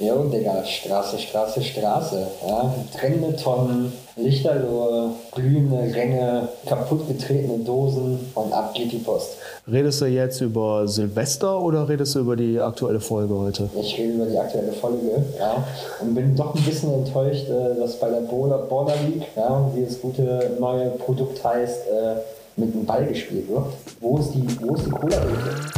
[0.00, 2.24] Jo, Digga, Straße, Straße, Straße.
[2.46, 2.72] Ja.
[2.96, 9.30] Trennende Tonnen, Lichterloh, glühende Ränge, kaputtgetretene Dosen und ab geht die Post.
[9.66, 13.70] Redest du jetzt über Silvester oder redest du über die aktuelle Folge heute?
[13.74, 15.64] Ich rede über die aktuelle Folge, ja.
[16.00, 20.00] Und bin doch ein bisschen enttäuscht, äh, dass bei der Border League, ja, wie das
[20.00, 22.14] gute neue Produkt heißt, äh,
[22.54, 23.64] mit dem Ball gespielt wird.
[24.00, 25.77] Wo ist die, wo ist die Cola-Dose?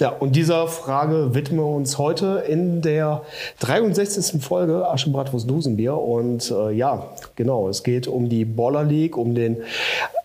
[0.00, 3.22] Ja, und dieser Frage widmen wir uns heute in der
[3.60, 4.42] 63.
[4.42, 5.96] Folge Aschenbratwurst Dosenbier.
[5.96, 9.58] Und äh, ja, genau, es geht um die Baller League, um den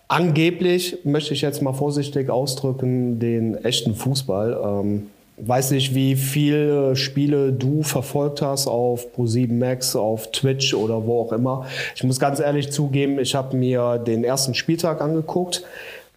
[0.08, 4.60] angeblich, möchte ich jetzt mal vorsichtig ausdrücken, den echten Fußball.
[4.64, 5.06] Ähm,
[5.36, 11.20] weiß nicht, wie viele Spiele du verfolgt hast auf Pro7 Max, auf Twitch oder wo
[11.20, 11.66] auch immer.
[11.94, 15.64] Ich muss ganz ehrlich zugeben, ich habe mir den ersten Spieltag angeguckt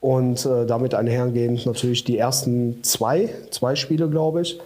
[0.03, 4.59] und äh, damit einhergehend natürlich die ersten zwei, zwei Spiele, glaube ich.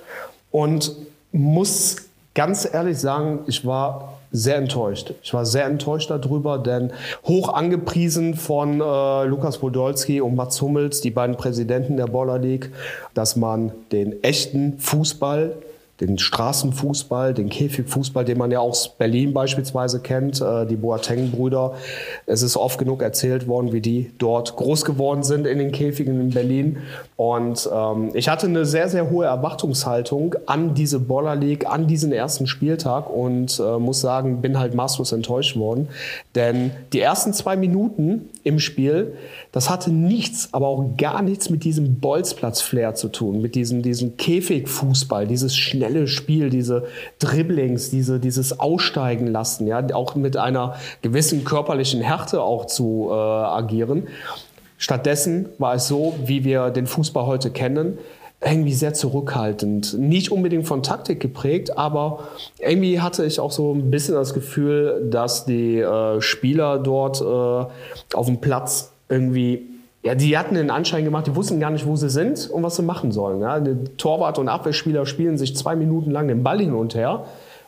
[0.50, 0.96] Und
[1.32, 1.98] muss
[2.34, 5.14] ganz ehrlich sagen, ich war sehr enttäuscht.
[5.22, 6.92] Ich war sehr enttäuscht darüber, denn
[7.28, 12.72] hoch angepriesen von äh, Lukas Podolski und Mats Hummels, die beiden Präsidenten der Baller League,
[13.14, 15.54] dass man den echten Fußball
[16.00, 21.74] den Straßenfußball, den Käfigfußball, den man ja aus Berlin beispielsweise kennt, äh, die Boateng-Brüder.
[22.28, 26.22] Es ist oft genug erzählt worden, wie die dort groß geworden sind in den Käfigen
[26.22, 26.78] in Berlin.
[27.16, 32.12] Und ähm, ich hatte eine sehr, sehr hohe Erwartungshaltung an diese Baller League, an diesen
[32.12, 35.88] ersten Spieltag und äh, muss sagen, bin halt maßlos enttäuscht worden.
[36.36, 39.14] Denn die ersten zwei Minuten im Spiel,
[39.52, 44.16] das hatte nichts, aber auch gar nichts mit diesem Bolzplatz-Flair zu tun, mit diesem, diesem
[44.18, 46.86] Käfigfußball, dieses schnelle Spiel, diese
[47.20, 53.14] Dribblings, diese, dieses Aussteigen lassen, ja, auch mit einer gewissen körperlichen Härte auch zu äh,
[53.14, 54.08] agieren.
[54.78, 57.98] Stattdessen war es so, wie wir den Fußball heute kennen,
[58.46, 59.98] irgendwie sehr zurückhaltend.
[59.98, 62.28] Nicht unbedingt von Taktik geprägt, aber
[62.60, 68.16] irgendwie hatte ich auch so ein bisschen das Gefühl, dass die äh, Spieler dort äh,
[68.16, 69.64] auf dem Platz irgendwie
[70.08, 72.78] ja, die hatten den Anschein gemacht, die wussten gar nicht, wo sie sind und was
[72.78, 73.42] sie machen sollen.
[73.42, 73.62] Ja.
[73.98, 77.26] Torwart und Abwehrspieler spielen sich zwei Minuten lang den Ball hin und her,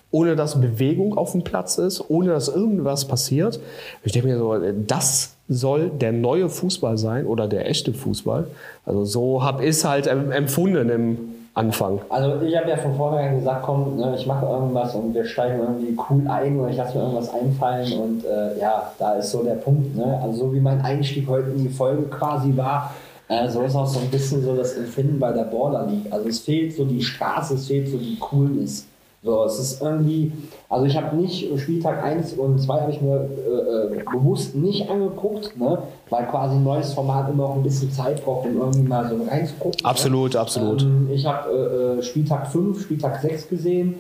[0.10, 3.60] ohne dass Bewegung auf dem Platz ist, ohne dass irgendwas passiert.
[4.06, 4.56] Ich denke mir so,
[4.88, 8.48] das soll der neue Fußball sein oder der echte Fußball.
[8.86, 11.18] Also so habe ich es halt empfunden im
[11.60, 12.00] Anfang.
[12.10, 15.60] Also ich habe ja von vornherein gesagt, komm, ne, ich mache irgendwas und wir steigen
[15.60, 19.44] irgendwie cool ein oder ich lasse mir irgendwas einfallen und äh, ja, da ist so
[19.44, 19.96] der Punkt.
[19.96, 20.20] Ne?
[20.24, 22.94] Also so wie mein Einstieg heute in die Folge quasi war,
[23.28, 26.12] äh, so ist auch so ein bisschen so das Empfinden bei der Border League.
[26.12, 28.88] Also es fehlt so die Straße, es fehlt so die Coolness.
[29.22, 30.32] So, es ist irgendwie,
[30.70, 34.90] also ich habe nicht Spieltag 1 und 2 habe ich mir äh, äh, bewusst nicht
[34.90, 35.80] angeguckt, ne?
[36.10, 39.18] weil quasi ein neues Format immer auch ein bisschen Zeit braucht, um irgendwie mal so
[39.30, 39.82] reinzugucken.
[39.84, 39.90] Ne?
[39.90, 40.40] Absolut, ne?
[40.40, 40.84] absolut.
[40.84, 43.96] Ähm, ich habe äh, äh Spieltag 5, Spieltag 6 gesehen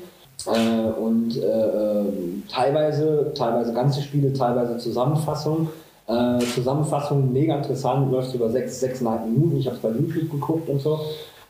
[0.47, 2.03] äh, und äh,
[2.49, 5.69] teilweise, teilweise ganze Spiele, teilweise Zusammenfassung.
[6.55, 9.57] Zusammenfassung mega interessant, läuft über 6, 6,5 Minuten.
[9.57, 10.99] Ich habe es bei YouTube geguckt und so.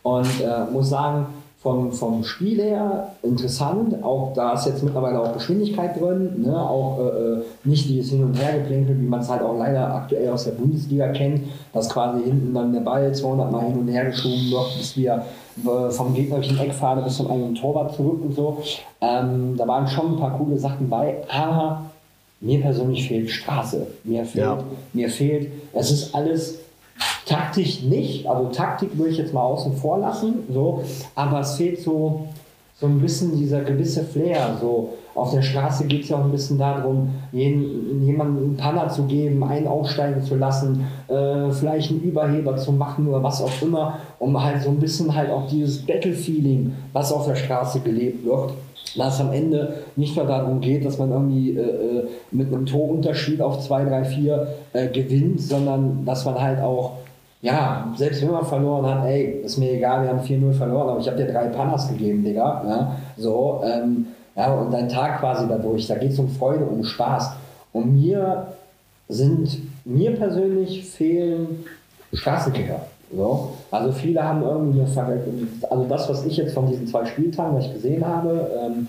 [0.03, 0.27] Und
[0.73, 1.27] muss sagen,
[1.61, 4.01] vom, vom Spiel her interessant.
[4.01, 6.57] Auch da ist jetzt mittlerweile auch Geschwindigkeit drin, ne?
[6.57, 10.29] auch äh, äh nicht dieses Hin- und Hergeplänkel, wie man es halt auch leider aktuell
[10.29, 11.41] aus der Bundesliga kennt,
[11.73, 15.25] dass quasi hinten dann der Ball 200 Mal hin und her geschoben wird, bis wir
[15.65, 18.59] äh, vom gegnerischen Eckfahne bis zum eigenen Torwart zurück und so.
[19.01, 21.81] Ähm, da waren schon ein paar coole Sachen bei, aber
[22.39, 23.85] mir persönlich fehlt Straße.
[24.05, 24.63] Mir fehlt, ja.
[24.93, 26.59] mir fehlt, es ist alles
[27.29, 31.79] Taktisch nicht, also Taktik würde ich jetzt mal außen vor lassen, so, aber es fehlt
[31.79, 32.25] so,
[32.79, 34.57] so ein bisschen dieser gewisse Flair.
[34.59, 34.93] So.
[35.13, 39.03] Auf der Straße geht es ja auch ein bisschen darum, jeden, jemandem einen Panner zu
[39.03, 43.99] geben, einen aussteigen zu lassen, äh, vielleicht einen Überheber zu machen oder was auch immer,
[44.17, 48.53] um halt so ein bisschen halt auch dieses Battle-Feeling, was auf der Straße gelebt wird,
[48.97, 53.39] dass am Ende nicht nur darum geht, dass man irgendwie äh, äh mit einem Torunterschied
[53.39, 56.93] auf 2, 3, 4 äh, gewinnt, sondern dass man halt auch
[57.41, 60.99] ja, selbst wenn man verloren hat, ey, ist mir egal, wir haben 4-0 verloren, aber
[60.99, 62.63] ich habe dir drei Panas gegeben, Digga.
[62.67, 66.83] Ja, so, ähm, ja, und dein Tag quasi dadurch, da geht es um Freude, um
[66.83, 67.31] Spaß.
[67.71, 68.47] Und mir
[69.07, 71.65] sind, mir persönlich fehlen
[72.13, 72.81] Straßenkicker.
[73.15, 73.53] So.
[73.71, 75.21] Also viele haben irgendwie eine
[75.69, 78.87] also das, was ich jetzt von diesen zwei Spieltagen, was ich gesehen habe, ähm,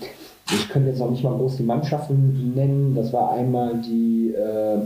[0.53, 2.93] ich könnte jetzt auch nicht mal groß die Mannschaften nennen.
[2.95, 4.79] Das war einmal die äh,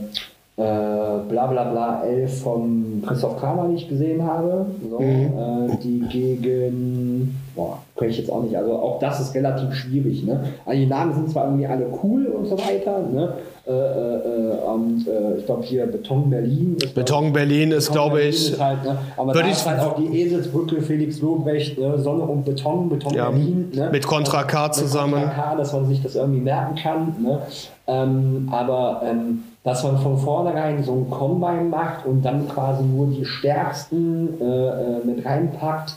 [0.57, 4.65] äh, bla bla bla 11 von Christoph Kramer, die ich gesehen habe.
[4.89, 5.69] So, mhm.
[5.69, 5.99] äh, die
[6.39, 8.55] gegen, boah, kann ich jetzt auch nicht.
[8.55, 10.23] Also auch das ist relativ schwierig.
[10.23, 10.45] Ne?
[10.65, 13.33] Also die Namen sind zwar irgendwie alle cool und so weiter, ne?
[13.67, 16.77] Äh, äh, und äh, ich glaube hier Beton Berlin.
[16.81, 18.57] Ist, Beton Berlin ist, glaube ich.
[18.57, 18.97] Halt, ne?
[19.17, 21.97] Aber da ist halt auch die Eselsbrücke, Felix Lobrecht, ne?
[21.97, 23.71] Sonne und Beton, Beton ja, Berlin.
[23.73, 23.89] Ne?
[23.91, 25.15] Mit Contra K zusammen.
[25.15, 27.15] Mit Contra K, dass man sich das irgendwie merken kann.
[27.21, 27.39] Ne?
[27.87, 33.07] Ähm, aber ähm, dass man von vornherein so ein Combine macht und dann quasi nur
[33.07, 35.95] die stärksten äh, äh, mit reinpackt,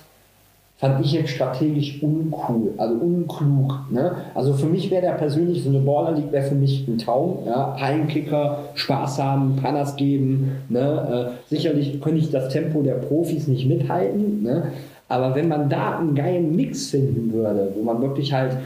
[0.78, 3.74] fand ich jetzt strategisch uncool, also unklug.
[3.90, 4.12] Ne?
[4.34, 7.40] Also für mich wäre der persönlich so eine Baller League wäre für mich ein Traum.
[7.46, 7.76] Ja?
[7.78, 10.52] Heimkicker, Spaß haben, Panas geben.
[10.68, 11.34] Ne?
[11.36, 14.42] Äh, sicherlich könnte ich das Tempo der Profis nicht mithalten.
[14.42, 14.72] Ne?
[15.08, 18.56] Aber wenn man da einen geilen Mix finden würde, wo man wirklich halt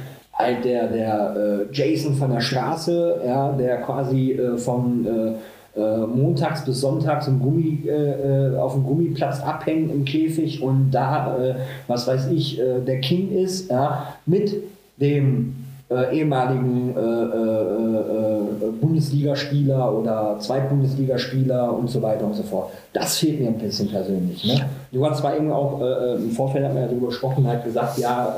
[0.42, 6.06] halt der, der äh, Jason von der Straße, ja, der quasi äh, von äh, äh
[6.06, 11.36] montags bis sonntags im Gummi, äh, äh, auf dem Gummiplatz abhängt im Käfig und da,
[11.86, 14.54] was weiß ich, der King ist, ja, mit
[14.98, 15.61] dem
[15.94, 22.70] äh, ehemaligen äh, äh, Bundesligaspieler oder Zweitbundesligaspieler und so weiter und so fort.
[22.92, 24.44] Das fehlt mir ein bisschen persönlich.
[24.44, 24.64] Ne?
[24.90, 25.80] Du hast zwar eben auch
[26.16, 28.36] im Vorfeld hat man ja darüber gesprochen, halt gesagt, ja,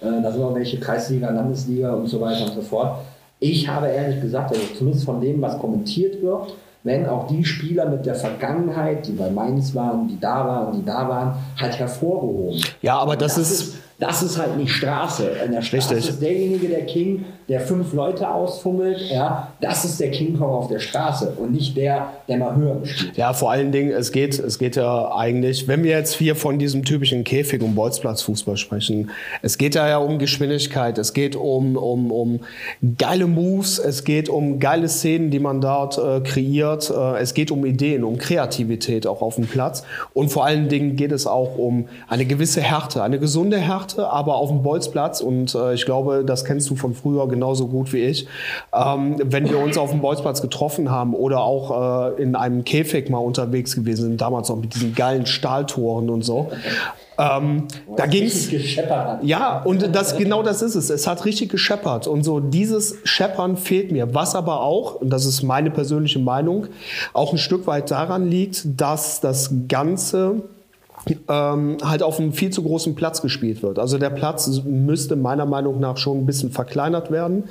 [0.00, 2.98] da sind auch welche Kreisliga, Landesliga und so weiter und so fort.
[3.38, 6.54] Ich habe ehrlich gesagt, also zumindest von dem, was kommentiert wird,
[6.86, 10.84] wenn auch die Spieler mit der Vergangenheit, die bei Mainz waren, die da waren, die
[10.84, 12.60] da waren, halt hervorgehoben.
[12.80, 15.26] Ja, aber das, das ist, ist das ist halt nicht Straße.
[15.46, 16.10] In der Straße Richtig.
[16.10, 19.00] ist derjenige der King, der fünf Leute ausfummelt.
[19.10, 22.84] Ja, das ist der King Kong auf der Straße und nicht der, der mal höher
[22.84, 23.16] spielt.
[23.16, 26.58] Ja, vor allen Dingen, es geht, es geht ja eigentlich, wenn wir jetzt hier von
[26.58, 29.10] diesem typischen Käfig- und Bolzplatzfußball sprechen,
[29.40, 32.40] es geht ja, ja um Geschwindigkeit, es geht um, um, um
[32.98, 37.50] geile Moves, es geht um geile Szenen, die man dort äh, kreiert, äh, es geht
[37.50, 41.56] um Ideen, um Kreativität auch auf dem Platz und vor allen Dingen geht es auch
[41.56, 45.20] um eine gewisse Härte, eine gesunde Härte machte, aber auf dem Bolzplatz.
[45.20, 48.26] Und äh, ich glaube, das kennst du von früher genauso gut wie ich.
[48.74, 53.08] Ähm, wenn wir uns auf dem Bolzplatz getroffen haben oder auch äh, in einem Käfig
[53.10, 56.50] mal unterwegs gewesen sind, damals noch mit diesen geilen Stahltoren und so.
[57.18, 57.66] Ähm,
[57.96, 58.50] da ging's.
[59.22, 60.90] Ja, und das genau das ist es.
[60.90, 64.14] Es hat richtig gescheppert und so dieses Scheppern fehlt mir.
[64.14, 66.66] Was aber auch, und das ist meine persönliche Meinung,
[67.14, 70.42] auch ein Stück weit daran liegt, dass das Ganze
[71.28, 73.78] ähm, halt auf einem viel zu großen Platz gespielt wird.
[73.78, 77.44] Also der Platz müsste meiner Meinung nach schon ein bisschen verkleinert werden.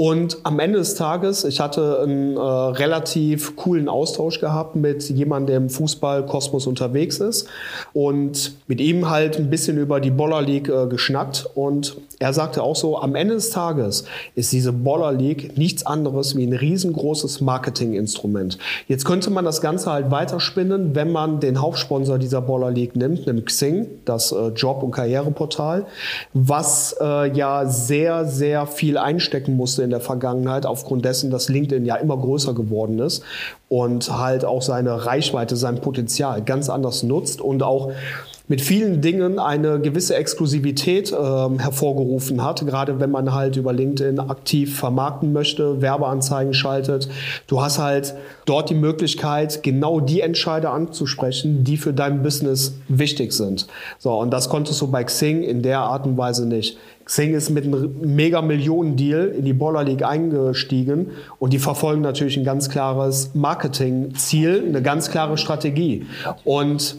[0.00, 5.46] Und am Ende des Tages, ich hatte einen äh, relativ coolen Austausch gehabt mit jemandem,
[5.48, 7.46] der im Fußballkosmos unterwegs ist
[7.92, 11.50] und mit ihm halt ein bisschen über die Boller League äh, geschnackt.
[11.54, 14.04] Und er sagte auch so, am Ende des Tages
[14.34, 18.56] ist diese Boller League nichts anderes wie ein riesengroßes Marketinginstrument.
[18.88, 23.26] Jetzt könnte man das Ganze halt weiterspinnen, wenn man den Hauptsponsor dieser Boller League nimmt,
[23.26, 25.84] nämlich Xing, das äh, Job- und Karriereportal,
[26.32, 31.84] was äh, ja sehr, sehr viel einstecken musste in der Vergangenheit, aufgrund dessen, dass LinkedIn
[31.84, 33.22] ja immer größer geworden ist
[33.68, 37.92] und halt auch seine Reichweite, sein Potenzial ganz anders nutzt und auch
[38.50, 44.18] mit vielen Dingen eine gewisse Exklusivität äh, hervorgerufen hat, gerade wenn man halt über LinkedIn
[44.18, 47.08] aktiv vermarkten möchte, Werbeanzeigen schaltet.
[47.46, 48.16] Du hast halt
[48.46, 53.68] dort die Möglichkeit, genau die Entscheider anzusprechen, die für dein Business wichtig sind.
[54.00, 56.76] So, und das konntest du bei Xing in der Art und Weise nicht.
[57.10, 61.08] Xing ist mit einem Mega-Millionen-Deal in die Baller League eingestiegen
[61.40, 66.06] und die verfolgen natürlich ein ganz klares Marketing-Ziel, eine ganz klare Strategie.
[66.44, 66.94] Und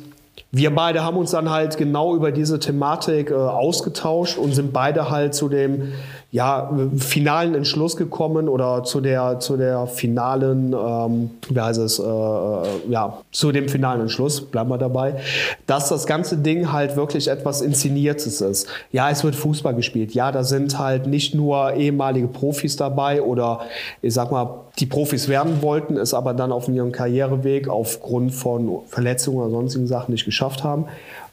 [0.51, 5.09] wir beide haben uns dann halt genau über diese Thematik äh, ausgetauscht und sind beide
[5.09, 5.93] halt zu dem
[6.31, 12.03] ja, finalen Entschluss gekommen oder zu der, zu der finalen, ähm, wie heißt es, äh,
[12.03, 15.15] äh, ja, zu dem finalen Entschluss, bleiben wir dabei,
[15.67, 18.67] dass das ganze Ding halt wirklich etwas Inszeniertes ist.
[18.93, 20.13] Ja, es wird Fußball gespielt.
[20.13, 23.59] Ja, da sind halt nicht nur ehemalige Profis dabei oder
[24.01, 28.79] ich sag mal, die Profis werden wollten, es aber dann auf ihrem Karriereweg aufgrund von
[28.87, 30.85] Verletzungen oder sonstigen Sachen nicht geschafft haben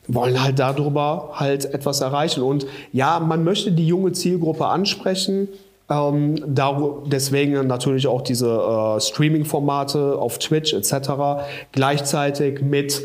[0.08, 2.42] wollen halt darüber halt etwas erreichen.
[2.42, 5.48] Und ja, man möchte die junge Zielgruppe ansprechen.
[5.90, 6.36] Ähm,
[7.06, 11.10] deswegen natürlich auch diese äh, Streaming-Formate auf Twitch etc.
[11.72, 13.02] Gleichzeitig mit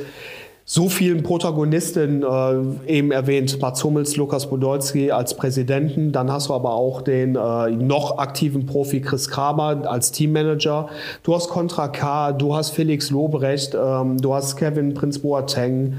[0.66, 6.54] so vielen Protagonisten äh, eben erwähnt, Mats Hummels, Lukas Podolski als Präsidenten, dann hast du
[6.54, 10.88] aber auch den äh, noch aktiven Profi Chris Kramer als Teammanager,
[11.24, 15.96] du hast Contra K, du hast Felix Lobrecht, ähm, du hast Kevin Prinz Boateng,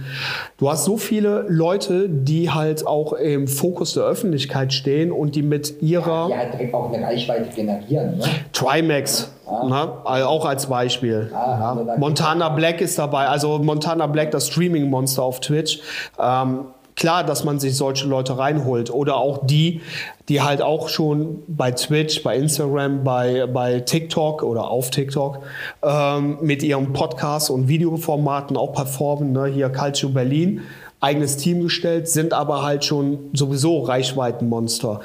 [0.57, 5.43] du hast so viele Leute, die halt auch im Fokus der Öffentlichkeit stehen und die
[5.43, 6.31] mit ihrer...
[6.31, 8.17] Ja, direkt auch eine Reichweite generieren.
[8.17, 8.25] Ne?
[8.53, 9.65] Trimax Ja.
[9.69, 11.29] Na, also auch als Beispiel.
[11.31, 15.81] Ja, also Montana Black ist dabei, also Montana Black, das Streaming-Monster auf Twitch.
[16.19, 19.81] Ähm, klar, dass man sich solche Leute reinholt oder auch die,
[20.29, 25.41] die halt auch schon bei Twitch, bei Instagram, bei, bei TikTok oder auf TikTok
[25.83, 29.33] ähm, mit ihren Podcasts und Videoformaten auch performen.
[29.33, 29.47] Ne?
[29.47, 30.63] Hier Calcio Berlin,
[31.01, 35.01] eigenes Team gestellt, sind aber halt schon sowieso Reichweitenmonster.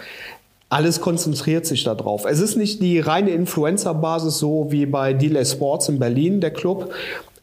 [0.70, 2.26] Alles konzentriert sich darauf.
[2.26, 6.92] Es ist nicht die reine Influencer-Basis so wie bei Delay Sports in Berlin, der Club,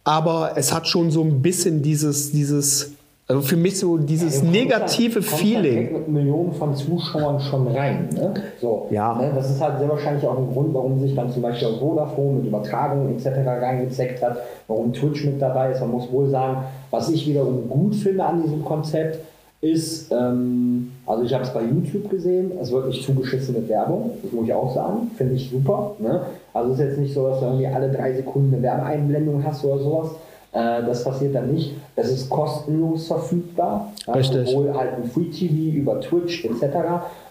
[0.04, 2.92] aber es hat schon so ein bisschen dieses, dieses
[3.28, 5.76] also für mich so dieses ja, negative halt, Feeling.
[5.76, 8.08] Halt mit Millionen von Zuschauern schon rein.
[8.14, 8.34] Ne?
[8.60, 9.14] So, ja.
[9.14, 9.32] Ne?
[9.34, 12.36] Das ist halt sehr wahrscheinlich auch ein Grund, warum sich dann zum Beispiel auch Vodafone
[12.36, 13.26] mit Übertragungen etc.
[13.44, 15.80] reingezeckt hat, warum Twitch mit dabei ist.
[15.80, 19.18] Man muss wohl sagen, was ich wiederum gut finde an diesem Konzept,
[19.60, 24.10] ist, ähm, also ich habe es bei YouTube gesehen, es wird nicht zugeschissen mit Werbung,
[24.22, 25.96] das muss ich auch sagen, finde ich super.
[25.98, 26.22] Ne?
[26.52, 29.64] Also es ist jetzt nicht so, dass du irgendwie alle drei Sekunden eine Werbeeinblendung hast
[29.64, 30.10] oder sowas,
[30.52, 31.74] äh, das passiert dann nicht.
[31.96, 33.92] Es ist kostenlos verfügbar.
[34.14, 34.48] Richtig.
[34.48, 36.64] Sowohl halt ein Free TV über Twitch etc.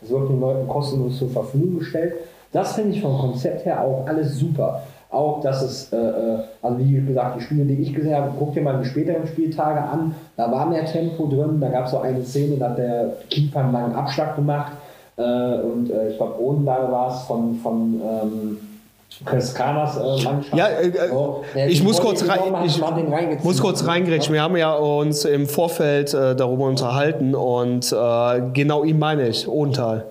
[0.04, 2.14] Es wird den Leuten kostenlos zur Verfügung gestellt.
[2.52, 4.84] Das finde ich vom Konzept her auch alles super.
[5.16, 8.54] Auch, dass es, äh, äh, also wie gesagt, die Spiele, die ich gesehen habe, guck
[8.54, 10.14] dir mal die späteren Spieltage an.
[10.36, 11.62] Da war mehr Tempo drin.
[11.62, 14.74] Da gab es so eine Szene, da hat der Keeper einen langen Abschlag gemacht.
[15.16, 18.58] Äh, und äh, ich glaube, Odenlage war es von, von ähm,
[19.24, 20.54] Kanas äh, Mannschaft.
[20.54, 22.82] Ja, äh, äh so, ich muss kurz, rein, ich
[23.42, 24.34] muss kurz reingrätschen.
[24.34, 29.48] Wir haben ja uns im Vorfeld äh, darüber unterhalten und äh, genau ihn meine ich,
[29.48, 30.08] Odenthal.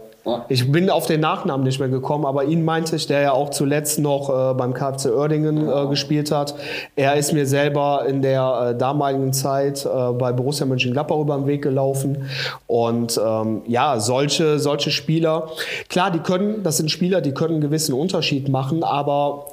[0.49, 3.51] Ich bin auf den Nachnamen nicht mehr gekommen, aber ihn meinte ich, der ja auch
[3.51, 6.55] zuletzt noch äh, beim KFC Oerdingen äh, gespielt hat.
[6.97, 11.47] Er ist mir selber in der äh, damaligen Zeit äh, bei Borussia Mönchengladbach über den
[11.47, 12.27] Weg gelaufen.
[12.67, 15.51] Und ähm, ja, solche, solche Spieler,
[15.91, 19.45] klar, die können, das sind Spieler, die können einen gewissen Unterschied machen, aber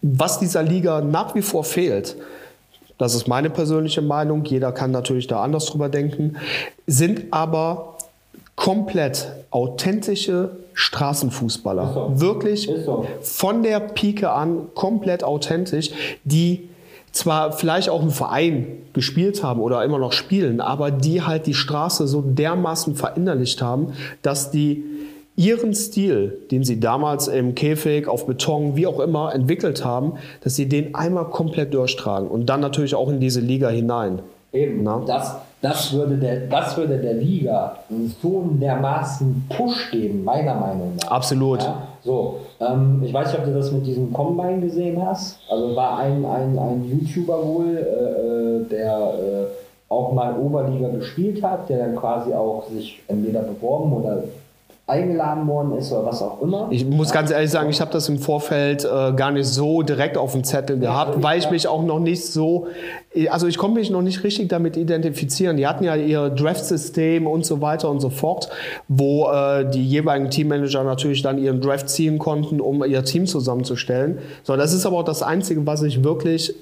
[0.00, 2.16] was dieser Liga nach wie vor fehlt,
[2.96, 6.36] das ist meine persönliche Meinung, jeder kann natürlich da anders drüber denken,
[6.86, 7.89] sind aber
[8.60, 11.92] komplett authentische Straßenfußballer.
[11.94, 12.20] So.
[12.20, 13.06] Wirklich so.
[13.22, 15.90] von der Pike an komplett authentisch,
[16.24, 16.68] die
[17.10, 21.54] zwar vielleicht auch im Verein gespielt haben oder immer noch spielen, aber die halt die
[21.54, 24.84] Straße so dermaßen verinnerlicht haben, dass die
[25.36, 30.54] ihren Stil, den sie damals im Käfig, auf Beton, wie auch immer entwickelt haben, dass
[30.54, 34.20] sie den einmal komplett durchtragen und dann natürlich auch in diese Liga hinein.
[34.52, 35.02] Eben, Na?
[35.06, 37.76] das das würde, der, das würde der Liga
[38.22, 41.10] so dermaßen Push geben, meiner Meinung nach.
[41.10, 41.62] Absolut.
[41.62, 45.38] Ja, so, ähm, ich weiß nicht, ob du das mit diesem Combine gesehen hast.
[45.50, 49.46] Also war ein, ein, ein YouTuber wohl, äh, äh der äh,
[49.90, 54.22] auch mal Oberliga gespielt hat, der dann quasi auch sich entweder beworben oder
[54.90, 56.66] eingeladen worden ist oder was auch immer.
[56.70, 60.18] Ich muss ganz ehrlich sagen, ich habe das im Vorfeld äh, gar nicht so direkt
[60.18, 62.66] auf dem Zettel gehabt, also weil ich mich auch noch nicht so,
[63.30, 65.56] also ich konnte mich noch nicht richtig damit identifizieren.
[65.56, 68.50] Die hatten ja ihr Draft-System und so weiter und so fort,
[68.88, 74.18] wo äh, die jeweiligen Teammanager natürlich dann ihren Draft ziehen konnten, um ihr Team zusammenzustellen.
[74.42, 76.54] So, das ist aber auch das Einzige, was ich wirklich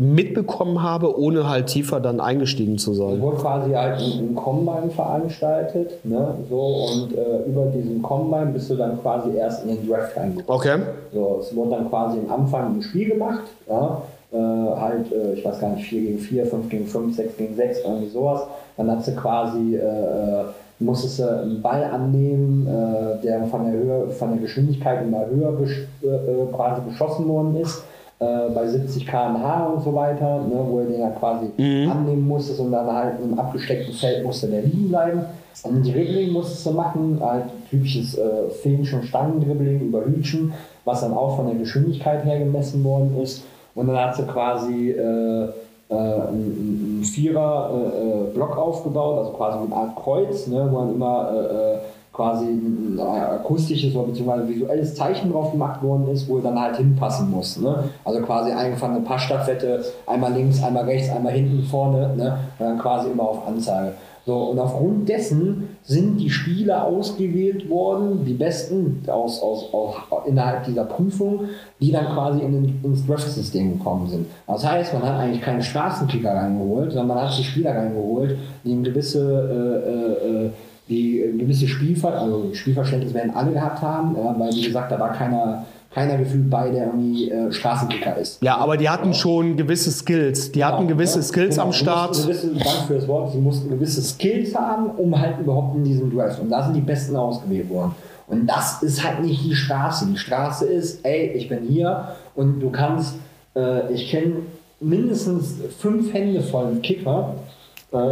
[0.00, 3.16] mitbekommen habe, ohne halt tiefer dann eingestiegen zu sein.
[3.16, 6.36] Es wurde quasi halt ein, Combine veranstaltet, ne?
[6.48, 10.58] so, und äh, über diesen Combine bist du dann quasi erst in den Draft reingekommen.
[10.58, 10.78] Okay.
[11.12, 14.00] So, es wurde dann quasi am Anfang ein Spiel gemacht, ja?
[14.32, 17.56] äh, halt, äh, ich weiß gar nicht, 4 gegen 4, 5 gegen 5, 6 gegen
[17.56, 18.44] 6, irgendwie sowas.
[18.78, 20.44] Dann hat sie quasi äh,
[20.78, 25.52] musstest du einen Ball annehmen, äh, der von der Höhe, von der Geschwindigkeit immer höher
[25.60, 27.82] äh, quasi beschossen worden ist
[28.20, 31.90] äh, bei 70 km/h und so weiter, ne, wo er den ja quasi mhm.
[31.90, 35.22] annehmen musste und dann halt im abgesteckten Feld musste der liegen bleiben.
[35.64, 40.52] Und Dribbling musstest du machen, halt typisches äh, Finch- und Stangendribbling über Hütchen,
[40.84, 43.42] was dann auch von der Geschwindigkeit her gemessen worden ist.
[43.74, 45.48] Und dann hat sie quasi äh,
[45.90, 51.78] äh, einen, Vierer-Block äh, aufgebaut, also quasi eine Art Kreuz, ne, wo man immer äh,
[52.20, 56.76] quasi ein akustisches oder beziehungsweise visuelles Zeichen drauf gemacht worden ist, wo er dann halt
[56.76, 57.56] hinpassen muss.
[57.56, 57.84] Ne?
[58.04, 62.38] Also quasi eingefangene Passstaffette, einmal links, einmal rechts, einmal hinten, vorne, ne?
[62.58, 63.94] und dann quasi immer auf Anzeige.
[64.26, 69.94] So, und aufgrund dessen sind die Spieler ausgewählt worden, die besten aus, aus, aus,
[70.26, 71.46] innerhalb dieser Prüfung,
[71.80, 74.26] die dann quasi in den, ins Draft-System gekommen sind.
[74.46, 78.72] Das heißt, man hat eigentlich keine Straßenkicker reingeholt, sondern man hat die Spieler reingeholt, die
[78.72, 80.50] eine gewisse äh, äh, äh
[80.90, 84.98] die äh, gewisse Spielver also Spielverständnis werden alle gehabt haben, ja, weil wie gesagt, da
[84.98, 88.42] war keiner, keiner gefühlt bei, der irgendwie äh, Straßenkicker ist.
[88.42, 90.52] Ja, aber die hatten schon gewisse Skills.
[90.52, 91.66] Die genau, hatten gewisse ja, Skills genau.
[91.68, 92.22] am Start.
[92.22, 96.14] Gewisse, Dank für das Wort, sie mussten gewisse Skills haben, um halt überhaupt in diesem
[96.14, 96.40] Draft.
[96.40, 97.94] Und da sind die Besten ausgewählt worden.
[98.26, 100.06] Und das ist halt nicht die Straße.
[100.06, 103.14] Die Straße ist, ey, ich bin hier und du kannst,
[103.56, 104.34] äh, ich kenne
[104.80, 107.49] mindestens fünf Hände voll Kicker, äh,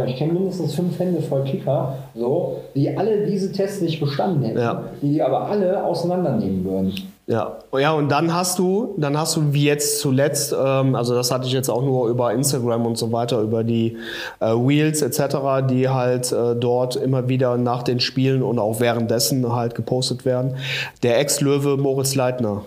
[0.07, 4.59] ich kenne mindestens fünf Hände voll Kicker, so, die alle diese Tests nicht bestanden hätten,
[4.59, 4.83] Ja.
[5.01, 6.93] die die aber alle auseinandernehmen würden.
[7.27, 11.29] Ja, ja, und dann hast du, dann hast du wie jetzt zuletzt, ähm, also das
[11.31, 13.97] hatte ich jetzt auch nur über Instagram und so weiter, über die
[14.39, 15.37] äh, Wheels etc.,
[15.69, 20.55] die halt äh, dort immer wieder nach den Spielen und auch währenddessen halt gepostet werden.
[21.03, 22.63] Der Ex-Löwe Moritz Leitner,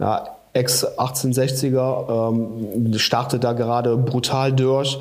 [0.00, 4.98] ja, Ex-1860er, ähm, startet da gerade brutal durch,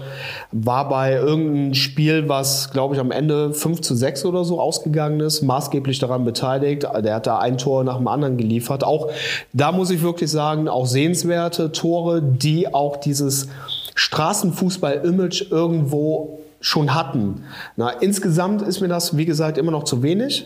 [0.51, 5.19] war bei irgendeinem Spiel, was glaube ich am Ende 5 zu 6 oder so ausgegangen
[5.21, 6.83] ist, maßgeblich daran beteiligt.
[6.83, 8.83] Der hat da ein Tor nach dem anderen geliefert.
[8.83, 9.09] Auch
[9.51, 13.47] da muss ich wirklich sagen, auch sehenswerte Tore, die auch dieses
[13.95, 17.43] Straßenfußball-Image irgendwo schon hatten.
[17.75, 20.45] Na, insgesamt ist mir das, wie gesagt, immer noch zu wenig.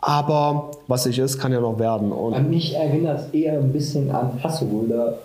[0.00, 2.10] Aber was sich ist, kann ja noch werden.
[2.12, 5.18] Und An mich erinnert es eher ein bisschen an Hasseröder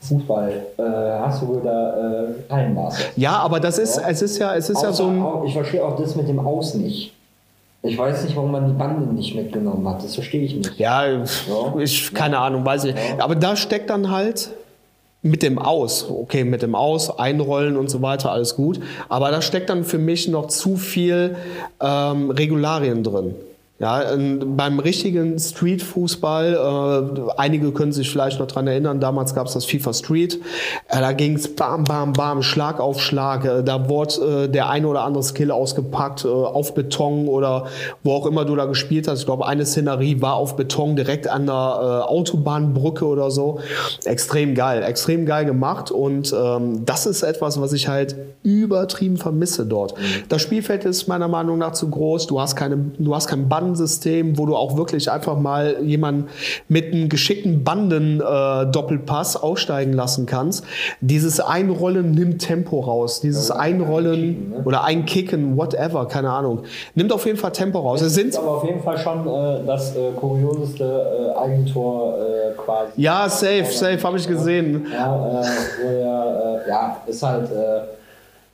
[0.00, 3.02] Fußball, äh, Hasseröder äh, Hallenmaße.
[3.16, 5.20] Ja, aber das ist, es ist ja, es ist ja so ein.
[5.22, 7.12] Auch- ich verstehe auch das mit dem Aus nicht.
[7.82, 10.02] Ich weiß nicht, warum man die Bande nicht mitgenommen hat.
[10.04, 10.78] Das verstehe ich nicht.
[10.78, 11.24] Ja, Ja.
[11.78, 12.94] ich, keine Ahnung, weiß ich.
[13.18, 14.50] Aber da steckt dann halt
[15.22, 18.80] mit dem Aus, okay, mit dem Aus, Einrollen und so weiter, alles gut.
[19.10, 21.36] Aber da steckt dann für mich noch zu viel
[21.80, 23.34] ähm, Regularien drin.
[23.80, 29.46] Ja, ähm, beim richtigen Street-Fußball, äh, einige können sich vielleicht noch dran erinnern, damals gab
[29.46, 30.34] es das FIFA Street,
[30.88, 34.68] äh, da ging es bam, bam, bam, Schlag auf Schlag, äh, da wurde äh, der
[34.68, 37.68] eine oder andere Skill ausgepackt, äh, auf Beton oder
[38.02, 39.20] wo auch immer du da gespielt hast.
[39.20, 43.60] Ich glaube, eine Szenerie war auf Beton direkt an der äh, Autobahnbrücke oder so.
[44.04, 49.64] Extrem geil, extrem geil gemacht und ähm, das ist etwas, was ich halt übertrieben vermisse
[49.64, 49.94] dort.
[50.28, 54.38] Das Spielfeld ist meiner Meinung nach zu groß, du hast, keine, du hast kein Bandensystem,
[54.38, 56.28] wo du auch wirklich einfach mal jemanden
[56.68, 60.64] mit einem geschickten Banden-Doppelpass aussteigen lassen kannst.
[61.00, 64.62] Dieses Einrollen nimmt Tempo raus, dieses Einrollen Einkicken, ne?
[64.64, 66.60] oder Einkicken, whatever, keine Ahnung,
[66.94, 68.00] nimmt auf jeden Fall Tempo raus.
[68.00, 70.84] Es Das sind ist aber auf jeden Fall schon äh, das äh, kurioseste
[71.34, 72.92] äh, Eigentor äh, quasi.
[72.96, 74.86] ja, safe, safe, habe ich gesehen.
[74.92, 77.99] Ja, äh, er, äh, ja, ist halt äh,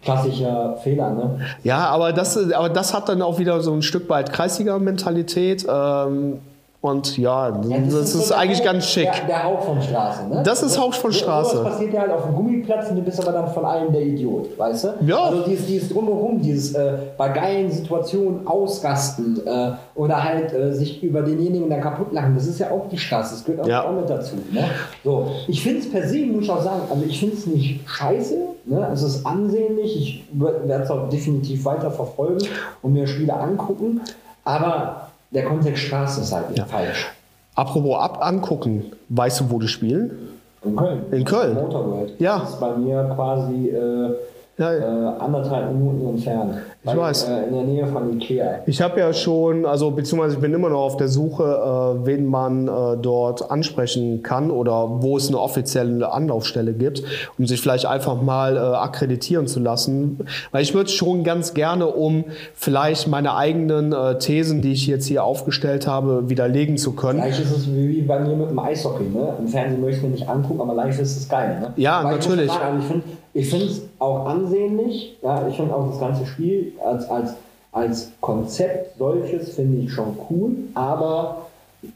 [0.06, 1.40] klassischer Fehler, ne?
[1.62, 5.66] Ja, aber das, aber das hat dann auch wieder so ein Stück weit Kreisliga-Mentalität.
[5.68, 6.38] Ähm,
[6.82, 9.10] und ja, Ja, das, ist, so der eigentlich ganz schick.
[9.10, 10.42] Der, der Hauch von Straße, ne?
[10.44, 11.56] Das ist Hauch von Straße.
[11.56, 14.02] Sowas passiert ja halt auf dem Gummiplatz und du bist aber dann von allen der
[14.02, 14.88] Idiot, weißt du?
[15.04, 15.24] Ja.
[15.24, 21.02] Also dieses, dieses Drumherum, dieses äh, bei geilen Situationen ausrasten äh, oder halt äh, sich
[21.02, 23.84] über denjenigen dann kaputt lachen, das ist ja auch die Straße, das gehört auch, Ja.
[23.84, 24.36] auch mit dazu.
[24.52, 24.64] Ne?
[25.02, 27.80] So, ich finde es per se, muss ich auch sagen, also ich finde es nicht
[27.88, 28.34] scheiße,
[28.66, 28.88] ne?
[28.92, 32.46] es ist ansehnlich, ich werde es auch definitiv weiter verfolgen
[32.82, 34.00] und mir Spiele angucken,
[34.44, 37.10] aber der Kontext Straße ist halt falsch.
[37.54, 40.36] Apropos ab angucken, weißt du, wo die spielen?
[40.62, 41.02] In Köln.
[41.10, 41.54] In Köln?
[41.54, 42.20] Motorworld.
[42.20, 42.40] Ja.
[42.40, 44.14] Das ist bei mir quasi äh,
[44.58, 44.82] Ja, äh,
[45.18, 46.54] anderthalb Minuten entfernt.
[46.82, 47.24] Ich Bei- weiß.
[47.28, 48.60] Äh, in der Nähe von Ikea.
[48.64, 52.24] Ich habe ja schon, also beziehungsweise ich bin immer noch auf der Suche, äh, wen
[52.24, 57.02] man äh, dort ansprechen kann oder wo es eine offizielle Anlaufstelle gibt,
[57.38, 60.20] um sich vielleicht einfach mal äh, akkreditieren zu lassen.
[60.52, 65.04] Weil ich würde schon ganz gerne, um vielleicht meine eigenen äh, Thesen, die ich jetzt
[65.04, 67.20] hier aufgestellt habe, widerlegen zu können.
[67.20, 69.04] Vielleicht ist es wie bei mir mit dem Eishockey.
[69.04, 69.34] Ne?
[69.38, 71.58] Im Fernsehen möchte ich mir nicht angucken, aber live ist es geil.
[71.60, 71.72] Ne?
[71.76, 72.50] Ja, ich muss natürlich.
[72.50, 72.94] schon Sagen, also
[73.36, 75.18] ich finde es auch ansehnlich.
[75.22, 75.46] Ja?
[75.46, 77.34] Ich finde auch das ganze Spiel als, als,
[77.70, 80.52] als Konzept solches finde ich schon cool.
[80.74, 81.46] Aber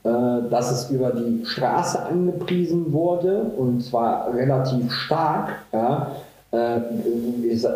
[0.05, 6.11] äh, dass es über die Straße angepriesen wurde und zwar relativ stark, ja,
[6.53, 6.81] äh,
[7.49, 7.69] ich äh,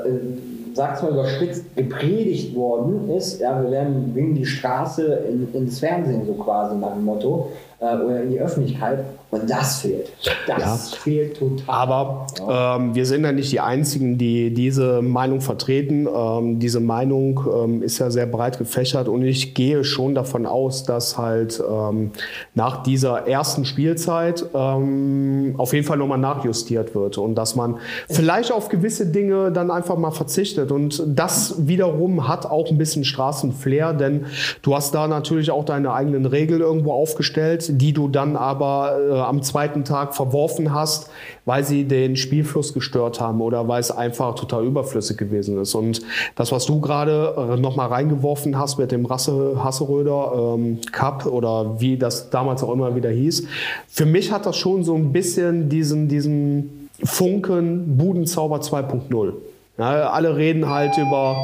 [0.74, 6.26] sag's mal überspitzt, gepredigt worden ist, ja, wir werden bringen die Straße in, ins Fernsehen,
[6.26, 10.12] so quasi nach dem Motto, äh, oder in die Öffentlichkeit und das fehlt.
[10.46, 11.64] Das fehlt total.
[11.66, 16.06] Aber ähm, wir sind ja nicht die Einzigen, die diese Meinung vertreten.
[16.06, 20.84] Ähm, diese Meinung ähm, ist ja sehr breit gefächert und ich gehe schon davon aus,
[20.84, 22.12] dass halt ähm,
[22.54, 28.52] nach dieser ersten Spielzeit ähm, auf jeden Fall nochmal nachjustiert wird und dass man vielleicht
[28.52, 30.63] auf gewisse Dinge dann einfach mal verzichtet.
[30.70, 34.26] Und das wiederum hat auch ein bisschen Straßenflair, denn
[34.62, 39.20] du hast da natürlich auch deine eigenen Regeln irgendwo aufgestellt, die du dann aber äh,
[39.20, 41.10] am zweiten Tag verworfen hast,
[41.44, 45.74] weil sie den Spielfluss gestört haben oder weil es einfach total überflüssig gewesen ist.
[45.74, 46.00] Und
[46.36, 51.80] das, was du gerade äh, nochmal reingeworfen hast mit dem Rasse, Hasseröder ähm, Cup oder
[51.80, 53.46] wie das damals auch immer wieder hieß,
[53.88, 59.32] für mich hat das schon so ein bisschen diesen, diesen Funken Budenzauber 2.0.
[59.76, 61.36] Ja, alle reden halt über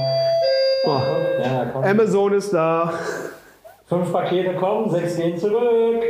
[0.87, 1.01] oh,
[1.43, 1.81] ja.
[1.83, 2.93] Amazon ist da.
[3.87, 6.03] Fünf Pakete kommen, sechs gehen zurück.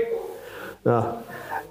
[0.84, 1.16] Ja.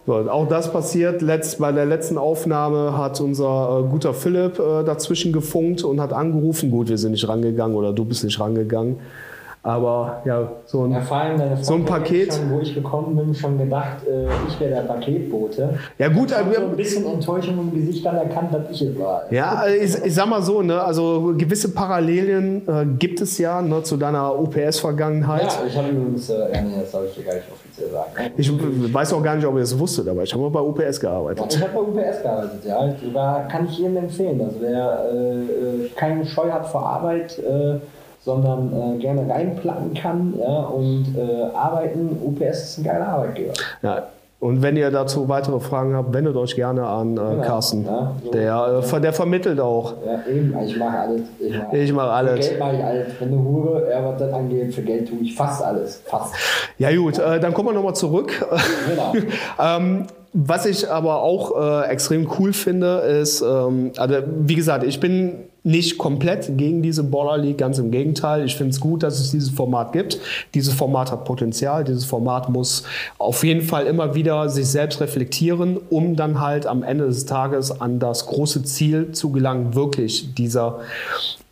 [0.08, 1.22] So, auch das passiert.
[1.22, 6.14] Letzt, bei der letzten Aufnahme hat unser äh, guter Philipp äh, dazwischen gefunkt und hat
[6.14, 6.72] angerufen.
[6.72, 9.00] Gut, wir sind nicht rangegangen oder du bist nicht rangegangen.
[9.62, 12.34] Aber ja, so ein, Ja, so ein Paket.
[12.34, 15.78] Schon, wo ich gekommen bin, schon gedacht, äh, ich wäre der Paketbote.
[15.98, 18.98] Ja, gut, ich habe so ein bisschen Enttäuschung im Gesicht dann erkannt, dass ich es
[18.98, 19.24] war.
[19.32, 23.84] Ja, ich, ich sag mal so, ne, also gewisse Parallelen äh, gibt es ja ne,
[23.84, 25.42] zu deiner OPS-Vergangenheit.
[25.44, 28.12] Ja, ich habe übrigens, äh, ja, nee, das soll ich dir gar nicht offiziell sagen.
[28.18, 28.32] ne?
[28.38, 31.54] Ich weiß auch gar nicht, ob ihr es wusstet, aber ich habe bei UPS gearbeitet.
[31.54, 32.94] Ich habe bei UPS gearbeitet, ja.
[33.14, 34.40] Da kann ich jedem empfehlen.
[34.42, 37.80] Also wer äh, äh, keine Scheu hat vor Arbeit, äh,
[38.22, 43.54] sondern äh, gerne reinplatten kann ja, und äh, arbeiten, UPS ist ein geiler Arbeitgeber.
[43.82, 44.08] Ja.
[44.42, 47.84] Und wenn ihr dazu weitere Fragen habt, wendet euch gerne an äh, Carsten.
[47.84, 48.32] ja, so.
[48.32, 49.96] Der, äh, der vermittelt auch.
[50.06, 51.22] Ja, eben, ich mache alles.
[51.40, 52.46] Ich mache Ich mache alles.
[52.46, 53.08] Für Geld mache ich alles.
[53.20, 56.02] Wenn eine Hure, ja, was das angeht, für Geld tue ich fast alles.
[56.06, 56.34] Fast.
[56.78, 58.32] Ja gut, äh, dann kommen wir nochmal zurück.
[58.90, 59.14] Genau.
[59.60, 65.02] ähm, was ich aber auch äh, extrem cool finde, ist, ähm, also wie gesagt, ich
[65.02, 68.46] bin nicht komplett gegen diese Baller League, ganz im Gegenteil.
[68.46, 70.20] Ich finde es gut, dass es dieses Format gibt.
[70.54, 71.84] Dieses Format hat Potenzial.
[71.84, 72.84] Dieses Format muss
[73.18, 77.82] auf jeden Fall immer wieder sich selbst reflektieren, um dann halt am Ende des Tages
[77.82, 80.80] an das große Ziel zu gelangen, wirklich dieser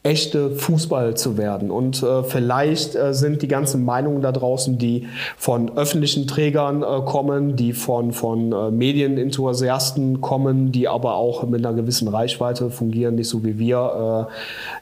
[0.08, 1.70] echte Fußball zu werden.
[1.70, 7.02] Und äh, vielleicht äh, sind die ganzen Meinungen da draußen, die von öffentlichen Trägern äh,
[7.06, 13.15] kommen, die von, von äh, Medienenthusiasten kommen, die aber auch mit einer gewissen Reichweite fungieren,
[13.15, 14.34] nicht so wie wir, äh,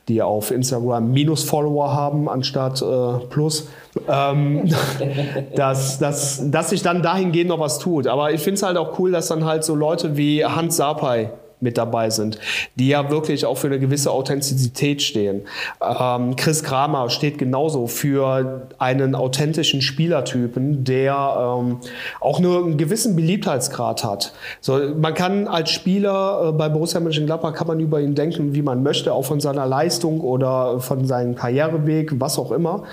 [0.09, 3.67] die auf Instagram Minus-Follower haben anstatt äh, Plus.
[4.07, 4.69] Ähm,
[5.55, 8.05] dass, dass, dass sich dann dahingehend noch was tut.
[8.05, 11.31] Aber ich finde es halt auch cool, dass dann halt so Leute wie Hans Sapai
[11.61, 12.39] mit dabei sind,
[12.75, 15.41] die ja wirklich auch für eine gewisse Authentizität stehen.
[15.81, 21.77] Ähm, Chris Kramer steht genauso für einen authentischen Spielertypen, der ähm,
[22.19, 24.33] auch nur einen gewissen Beliebtheitsgrad hat.
[24.61, 28.61] So, man kann als Spieler äh, bei Borussia Mönchengladbach kann man über ihn denken, wie
[28.61, 32.83] man möchte, auch von seiner Leistung oder von seinem Karriereweg, was auch immer.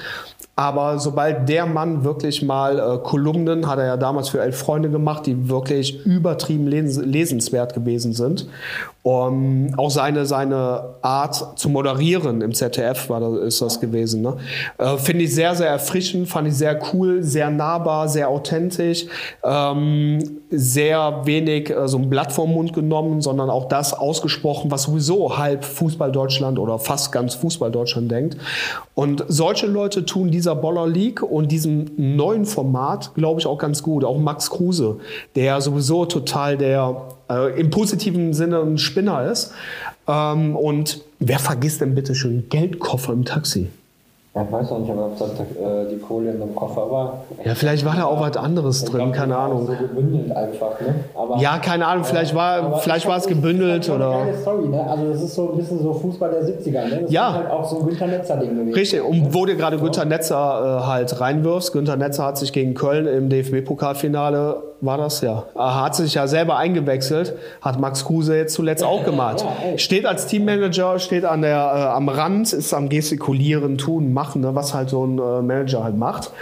[0.54, 4.90] Aber sobald der Mann wirklich mal äh, Kolumnen, hat er ja damals für elf Freunde
[4.90, 8.46] gemacht, die wirklich übertrieben les lesenswert gewesen sind.
[9.04, 14.22] Um, auch seine, seine Art zu moderieren im ZDF war das, ist das gewesen.
[14.22, 14.36] Ne?
[14.78, 19.06] Äh, Finde ich sehr, sehr erfrischend, fand ich sehr cool, sehr nahbar, sehr authentisch,
[19.42, 24.84] ähm, sehr wenig äh, so ein Blatt vom Mund genommen, sondern auch das ausgesprochen, was
[24.84, 28.36] sowieso halb Fußball Deutschland oder fast ganz Fußball Deutschland denkt.
[28.94, 33.82] Und solche Leute tun dieser Boller League und diesem neuen Format, glaube ich, auch ganz
[33.82, 34.04] gut.
[34.04, 34.98] Auch Max Kruse,
[35.34, 39.52] der sowieso total der äh, im positiven Sinne ein Spinner ist.
[40.08, 43.68] Ähm, und wer vergisst denn bitte schön Geldkoffer im Taxi?
[44.34, 47.18] Ja, ich weiß auch nicht, aber ob das äh, die Kohle in dem Koffer war.
[47.44, 49.66] Ja, vielleicht war da auch was anderes drin, glaub, keine Ahnung.
[49.66, 50.94] So gebündelt einfach, ne?
[51.14, 54.08] Aber, Ja, keine Ahnung, vielleicht war, vielleicht ich war es gebündelt oder.
[54.24, 54.86] Geile Story, ne?
[54.88, 57.00] Also, das ist so ein bisschen so Fußball der 70er, ne?
[57.02, 57.28] Das Ja.
[57.28, 58.72] ist halt auch so ein Günther Netzer-Ding gewesen.
[58.72, 62.72] Richtig, und wo du gerade Günther Netzer äh, halt reinwirfst, Günther Netzer hat sich gegen
[62.72, 68.36] Köln im DFB-Pokalfinale, war das ja, äh, hat sich ja selber eingewechselt, hat Max Kruse
[68.36, 69.44] jetzt zuletzt auch gemacht.
[69.76, 74.54] Steht als Teammanager, steht an der, äh, am Rand, ist am Gestikulieren, Tun, Machen, ne,
[74.54, 76.32] was halt so ein äh, Manager halt macht.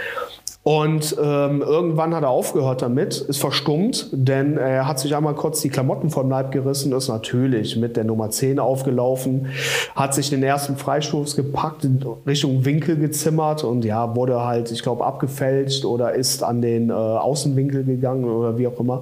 [0.63, 5.61] Und ähm, irgendwann hat er aufgehört damit, ist verstummt, denn er hat sich einmal kurz
[5.61, 9.47] die Klamotten vom Leib gerissen, ist natürlich mit der Nummer 10 aufgelaufen,
[9.95, 11.87] hat sich den ersten Freistoß gepackt,
[12.27, 16.93] Richtung Winkel gezimmert und ja, wurde halt, ich glaube, abgefälscht oder ist an den äh,
[16.93, 19.01] Außenwinkel gegangen oder wie auch immer.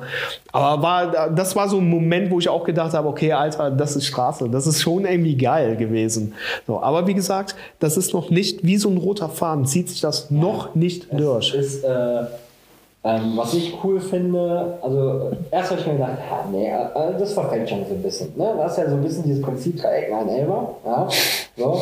[0.53, 3.97] Aber war, das war so ein Moment, wo ich auch gedacht habe, okay, Alter, das
[3.97, 6.35] ist Straße, das ist schon irgendwie geil gewesen.
[6.65, 9.99] So, aber wie gesagt, das ist noch nicht wie so ein roter Faden, zieht sich
[9.99, 11.48] das noch nicht durch.
[11.53, 12.21] Ist, äh,
[13.03, 17.17] ähm, was ich cool finde, also äh, erst habe ich mir gedacht, ja, nee, äh,
[17.17, 18.33] das verfällt schon so ein bisschen.
[18.35, 18.53] Ne?
[18.57, 20.75] Das ist ja so ein bisschen dieses Prinzip Dreieck ein Elber.
[20.85, 21.07] Ja?
[21.55, 21.79] So.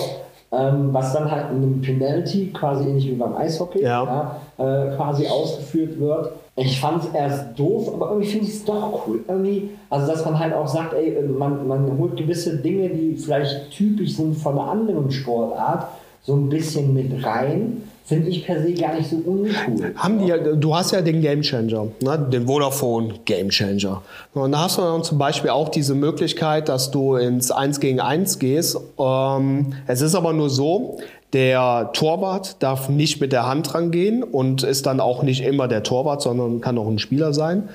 [0.50, 4.40] Ähm, was dann halt in einem Penalty, quasi ähnlich wie beim Eishockey, Ja.
[4.58, 6.32] ja, äh, quasi ausgeführt wird.
[6.56, 9.20] Ich fand es erst doof, aber irgendwie finde ich es doch cool.
[9.28, 13.72] Irgendwie, also dass man halt auch sagt, ey, man, man holt gewisse Dinge, die vielleicht
[13.72, 15.88] typisch sind von einer anderen Sportart,
[16.24, 17.84] so ein bisschen mit rein.
[18.08, 19.94] Finde ich per se gar nicht so uncool.
[19.98, 22.28] Haben die, du hast ja den Gamechanger, ne?
[22.32, 24.02] den Vodafone Gamechanger.
[24.34, 28.00] Und da hast du dann zum Beispiel auch diese Möglichkeit, dass du ins 1 gegen
[28.00, 28.80] 1 gehst.
[28.98, 31.00] Ähm, es ist aber nur so,
[31.34, 35.84] Der Torwart darf nicht mit der Hand rangehen und ist dann auch nicht immer der
[35.84, 37.68] Torwart, sondern kann auch ein Spieler sein.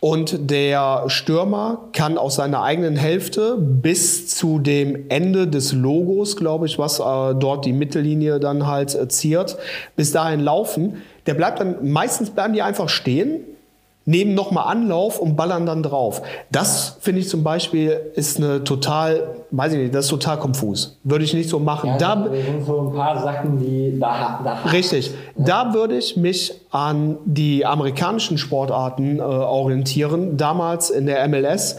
[0.00, 6.64] Und der Stürmer kann aus seiner eigenen Hälfte bis zu dem Ende des Logos, glaube
[6.64, 9.58] ich, was äh, dort die Mittellinie dann halt äh, ziert,
[9.96, 11.02] bis dahin laufen.
[11.26, 13.40] Der bleibt dann, meistens bleiben die einfach stehen
[14.06, 16.22] nehmen nochmal Anlauf und ballern dann drauf.
[16.50, 20.98] Das finde ich zum Beispiel ist eine total, weiß ich nicht, das ist total konfus.
[21.04, 21.90] Würde ich nicht so machen.
[21.90, 25.12] Ja, da, sind so ein paar Sachen, die da, da Richtig.
[25.36, 30.36] Da würde ich mich an die amerikanischen Sportarten äh, orientieren.
[30.36, 31.78] Damals in der MLS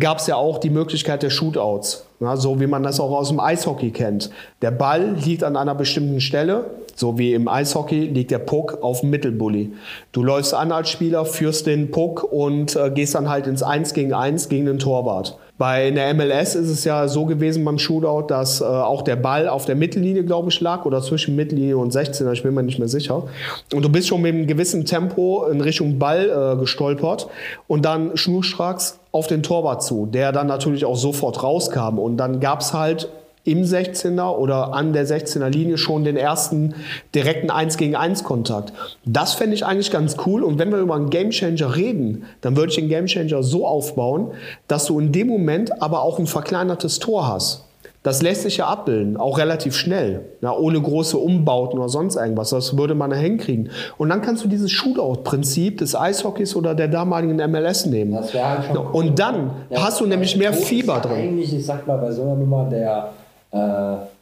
[0.00, 2.06] gab es ja auch die Möglichkeit der Shootouts.
[2.18, 4.30] Ja, so wie man das auch aus dem Eishockey kennt.
[4.60, 6.64] Der Ball liegt an einer bestimmten Stelle,
[6.96, 9.74] so wie im Eishockey liegt der Puck auf dem Mittelbully.
[10.10, 13.94] Du läufst an als Spieler, führst den Puck und äh, gehst dann halt ins 1
[13.94, 15.38] gegen 1 gegen den Torwart.
[15.62, 19.48] Bei der MLS ist es ja so gewesen beim Shootout, dass äh, auch der Ball
[19.48, 22.80] auf der Mittellinie, glaube ich, lag oder zwischen Mittellinie und 16, ich bin mir nicht
[22.80, 23.28] mehr sicher.
[23.72, 27.28] Und du bist schon mit einem gewissen Tempo in Richtung Ball äh, gestolpert
[27.68, 32.00] und dann schnurstracks auf den Torwart zu, der dann natürlich auch sofort rauskam.
[32.00, 33.08] Und dann gab es halt
[33.44, 36.74] im 16er oder an der 16er Linie schon den ersten
[37.14, 38.72] direkten 1 gegen 1 Kontakt.
[39.04, 40.44] Das fände ich eigentlich ganz cool.
[40.44, 44.28] Und wenn wir über einen Gamechanger reden, dann würde ich den Gamechanger so aufbauen,
[44.68, 47.64] dass du in dem Moment aber auch ein verkleinertes Tor hast.
[48.04, 52.50] Das lässt sich ja abbilden, auch relativ schnell, ja, ohne große Umbauten oder sonst irgendwas.
[52.50, 53.70] Das würde man da hinkriegen.
[53.96, 58.12] Und dann kannst du dieses Shootout-Prinzip des Eishockeys oder der damaligen MLS nehmen.
[58.12, 58.86] Das wäre halt schon cool.
[58.92, 61.12] Und dann Ja, hast du nämlich mehr Fieber drin.
[61.12, 63.10] Eigentlich, ich sag mal, bei so einer Nummer, der,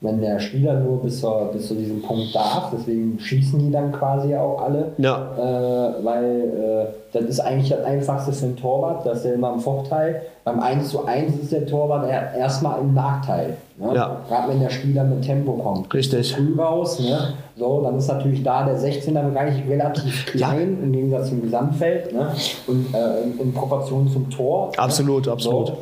[0.01, 3.93] wenn der Spieler nur bis, zur, bis zu diesem Punkt darf, deswegen schießen die dann
[3.93, 4.93] quasi auch alle.
[4.99, 5.29] Ja.
[5.37, 9.61] Äh, weil äh, das ist eigentlich das Einfachste für einen Torwart, dass der immer im
[9.61, 10.23] Vorteil.
[10.45, 13.57] Beim 1 zu 1 ist der Torwart er- erstmal im Nachteil.
[13.77, 13.95] Ne?
[13.95, 14.17] Ja.
[14.29, 15.93] Gerade wenn der Spieler mit Tempo kommt.
[15.95, 16.35] Richtig.
[16.35, 17.35] Früh raus, ne?
[17.57, 22.33] so, dann ist natürlich da der 16er Bereich relativ klein im Gegensatz zum Gesamtfeld ne?
[22.67, 24.73] und äh, in, in Proportion zum Tor.
[24.77, 25.33] Absolut, ne?
[25.33, 25.69] absolut.
[25.69, 25.77] So.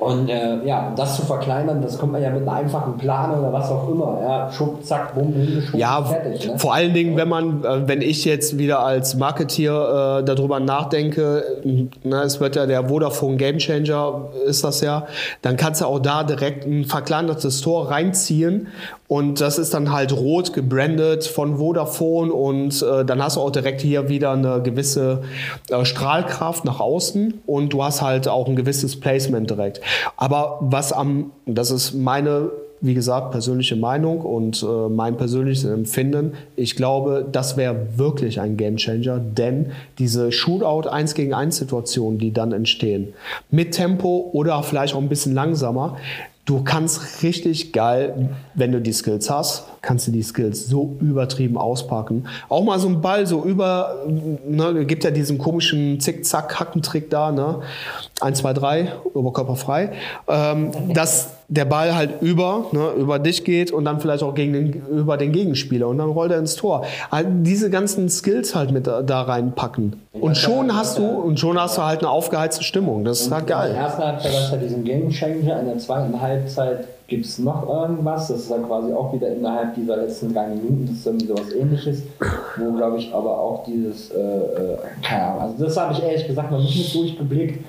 [0.00, 3.52] Und äh, ja, das zu verkleinern, das kommt man ja mit einem einfachen Plan oder
[3.52, 4.18] was auch immer.
[4.22, 6.48] Ja, Schub, zack, bumm, hingeschoben, Ja, fertig.
[6.48, 6.58] Ne?
[6.58, 11.59] vor allen Dingen, wenn man, äh, wenn ich jetzt wieder als Marketeer äh, darüber nachdenke,
[12.04, 15.06] na, es wird ja der Vodafone Gamechanger ist das ja,
[15.42, 18.68] dann kannst du auch da direkt ein verkleinertes Tor reinziehen.
[19.08, 22.32] Und das ist dann halt rot gebrandet von Vodafone.
[22.32, 25.22] Und äh, dann hast du auch direkt hier wieder eine gewisse
[25.68, 27.40] äh, Strahlkraft nach außen.
[27.44, 29.80] Und du hast halt auch ein gewisses Placement direkt.
[30.16, 36.32] Aber was am, das ist meine wie gesagt, persönliche Meinung und äh, mein persönliches Empfinden.
[36.56, 42.32] Ich glaube, das wäre wirklich ein Gamechanger, denn diese Shootout 1 gegen 1 Situationen, die
[42.32, 43.12] dann entstehen,
[43.50, 45.96] mit Tempo oder vielleicht auch ein bisschen langsamer,
[46.50, 51.56] du kannst richtig geil, wenn du die Skills hast, kannst du die Skills so übertrieben
[51.56, 52.26] auspacken.
[52.48, 57.60] Auch mal so ein Ball so über, ne, gibt ja diesen komischen Zick-Zack-Hackentrick da, ne?
[58.20, 59.90] 1, 2, 3, Oberkörper frei.
[60.28, 64.52] Ähm, dass der Ball halt über, ne, über dich geht und dann vielleicht auch gegen
[64.52, 66.84] den, über den Gegenspieler und dann rollt er ins Tor.
[67.10, 70.00] Halt diese ganzen Skills halt mit da, da reinpacken.
[70.12, 73.04] Und schon hast du, und schon hast du halt eine aufgeheizte Stimmung.
[73.04, 73.74] Das ist halt In der geil.
[73.74, 77.68] ersten Halbzeit hast du ja diesen Game Changer, in der zweiten Halbzeit gibt es noch
[77.68, 78.28] irgendwas.
[78.28, 80.86] Das ist dann quasi auch wieder innerhalb dieser letzten drei Minuten.
[80.88, 82.02] Das ist irgendwie sowas ähnliches,
[82.56, 86.26] wo glaube ich aber auch dieses, äh, äh, keine Ahnung, also das habe ich ehrlich
[86.28, 87.64] gesagt noch nicht mit durchgeblickt.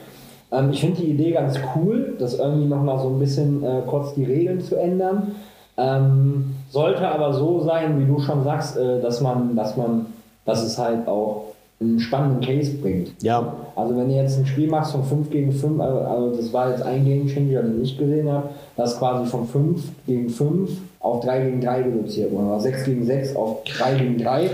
[0.52, 4.14] Ähm, ich finde die Idee ganz cool, das irgendwie nochmal so ein bisschen äh, kurz
[4.14, 5.36] die Regeln zu ändern.
[5.78, 10.08] Ähm, sollte aber so sein, wie du schon sagst, äh, dass man, dass man,
[10.46, 11.46] dass es halt auch
[11.80, 13.12] einen spannenden Case bringt.
[13.24, 13.54] Ja.
[13.76, 16.70] Also wenn du jetzt ein Spiel machst von 5 gegen 5, also, also das war
[16.70, 21.24] jetzt ein Game Changer, den ich gesehen habe, das quasi von 5 gegen 5 auf
[21.26, 24.50] 3 gegen 3 reduziert wurde, oder 6 gegen 6 auf 3 gegen 3,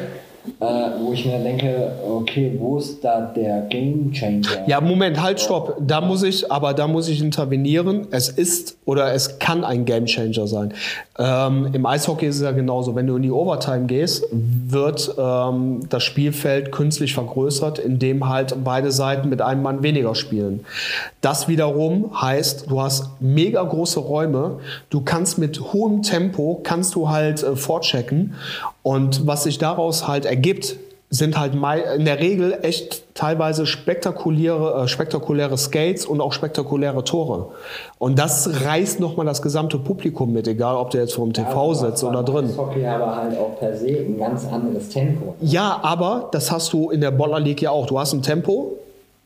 [0.59, 0.65] äh,
[0.99, 4.67] wo ich mir denke, okay, wo ist da der Game Changer?
[4.67, 5.77] Ja, Moment, halt, stopp.
[5.79, 8.07] Da muss ich, aber da muss ich intervenieren.
[8.11, 10.73] Es ist oder es kann ein Gamechanger sein.
[11.19, 12.95] Ähm, Im Eishockey ist es ja genauso.
[12.95, 18.91] Wenn du in die Overtime gehst, wird ähm, das Spielfeld künstlich vergrößert, indem halt beide
[18.91, 20.65] Seiten mit einem Mann weniger spielen.
[21.21, 24.59] Das wiederum heißt, du hast mega große Räume.
[24.89, 28.35] Du kannst mit hohem Tempo kannst du halt äh, vorchecken
[28.87, 30.77] und was sich daraus halt ergibt,
[31.09, 31.55] sind halt
[31.97, 37.47] in der Regel echt teilweise spektakuläre, äh, spektakuläre Skates und auch spektakuläre Tore.
[37.99, 41.73] Und das reißt nochmal das gesamte Publikum mit, egal ob der jetzt vor dem TV
[41.73, 42.49] sitzt oder drin.
[42.55, 45.35] Hockey aber halt auch per se ein ganz anderes Tempo.
[45.41, 47.87] Ja, aber das hast du in der Boller League ja auch.
[47.87, 48.77] Du hast ein Tempo,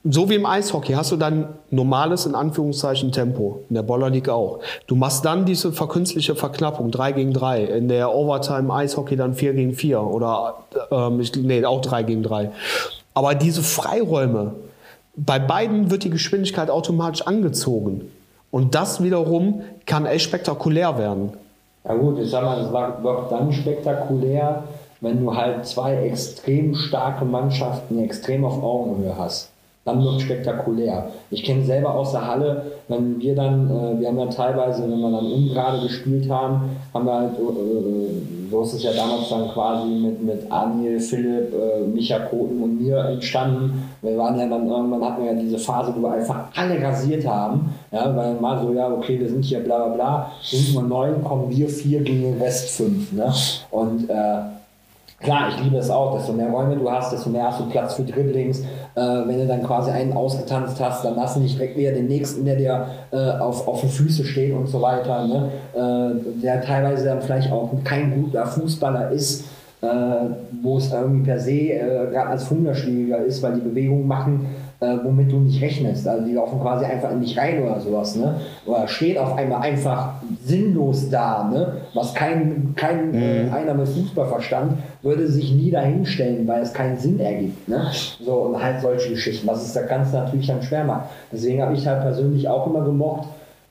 [0.03, 3.63] so wie im Eishockey hast du dann normales, in Anführungszeichen, Tempo.
[3.69, 4.59] In der Boller League auch.
[4.87, 7.65] Du machst dann diese verkünstliche Verknappung, 3 gegen 3.
[7.65, 10.55] In der Overtime Eishockey dann 4 gegen 4 oder,
[10.91, 12.51] ähm, ich, nee, auch 3 gegen 3.
[13.13, 14.55] Aber diese Freiräume,
[15.15, 18.09] bei beiden wird die Geschwindigkeit automatisch angezogen.
[18.49, 21.33] Und das wiederum kann echt spektakulär werden.
[21.83, 24.63] Ja gut, ich sag mal, es wird dann spektakulär,
[24.99, 29.50] wenn du halt zwei extrem starke Mannschaften extrem auf Augenhöhe hast
[29.83, 31.07] dann wird spektakulär.
[31.31, 34.99] Ich kenne selber aus der Halle, wenn wir dann, äh, wir haben ja teilweise, wenn
[34.99, 39.49] wir dann ungerade gespielt haben, haben wir halt, äh, so ist es ja damals dann
[39.49, 43.89] quasi mit, mit Daniel, Philipp, äh, Micha Koten und mir entstanden.
[44.01, 47.25] Wir waren ja dann irgendwann, hatten wir ja diese Phase, wo wir einfach alle rasiert
[47.25, 50.83] haben, ja, weil mal so, ja, okay, wir sind hier bla bla bla, sind nur
[50.83, 53.33] neun, kommen wir vier gegen den Rest fünf, ne?
[53.71, 54.60] Und, äh,
[55.21, 57.93] Klar, ich liebe es auch, desto mehr Räume du hast, desto mehr hast du Platz
[57.93, 58.61] für Dribblings.
[58.61, 62.43] Äh, wenn du dann quasi einen ausgetanzt hast, dann lass nicht direkt wieder den nächsten,
[62.43, 65.27] der dir äh, auf, auf den Füßen steht und so weiter.
[65.27, 65.51] Ne?
[65.75, 69.45] Äh, der teilweise dann vielleicht auch kein guter Fußballer ist,
[69.81, 69.87] äh,
[70.63, 74.47] wo es irgendwie per se äh, gerade als Hungerschläger ist, weil die Bewegungen machen,
[74.81, 76.07] äh, womit du nicht rechnest.
[76.07, 78.15] Also die laufen quasi einfach in dich rein oder sowas.
[78.15, 78.35] Ne?
[78.65, 81.77] Oder steht auf einmal einfach sinnlos da, ne?
[81.93, 83.53] was kein, kein äh, mhm.
[83.53, 87.69] einer mit Fußballverstand würde sich nie dahinstellen, weil es keinen Sinn ergibt.
[87.69, 87.91] Ne?
[88.25, 91.09] So, und halt solche Geschichten, was es das Ganze natürlich dann schwer macht.
[91.31, 93.27] Deswegen habe ich halt persönlich auch immer gemocht,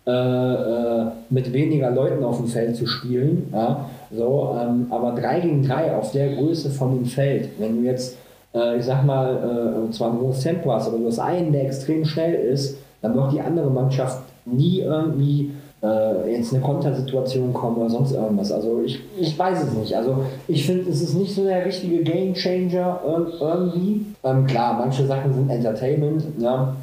[0.07, 3.49] äh, äh, mit weniger Leuten auf dem Feld zu spielen.
[3.53, 3.85] Ja?
[4.13, 8.17] So, ähm, aber 3 gegen 3 auf der Größe von dem Feld, wenn du jetzt
[8.55, 12.35] äh, ich sag mal, äh, zwar Tempo hast, aber du hast einen, der extrem schnell
[12.35, 18.13] ist, dann wird die andere Mannschaft nie irgendwie äh, jetzt eine Kontersituation kommen oder sonst
[18.13, 18.53] irgendwas.
[18.53, 19.97] Also ich, ich weiß es nicht.
[19.97, 23.01] Also ich finde, es ist nicht so der richtige Game Changer
[23.41, 24.05] irgendwie.
[24.23, 26.75] Ähm, klar, manche Sachen sind Entertainment, ja.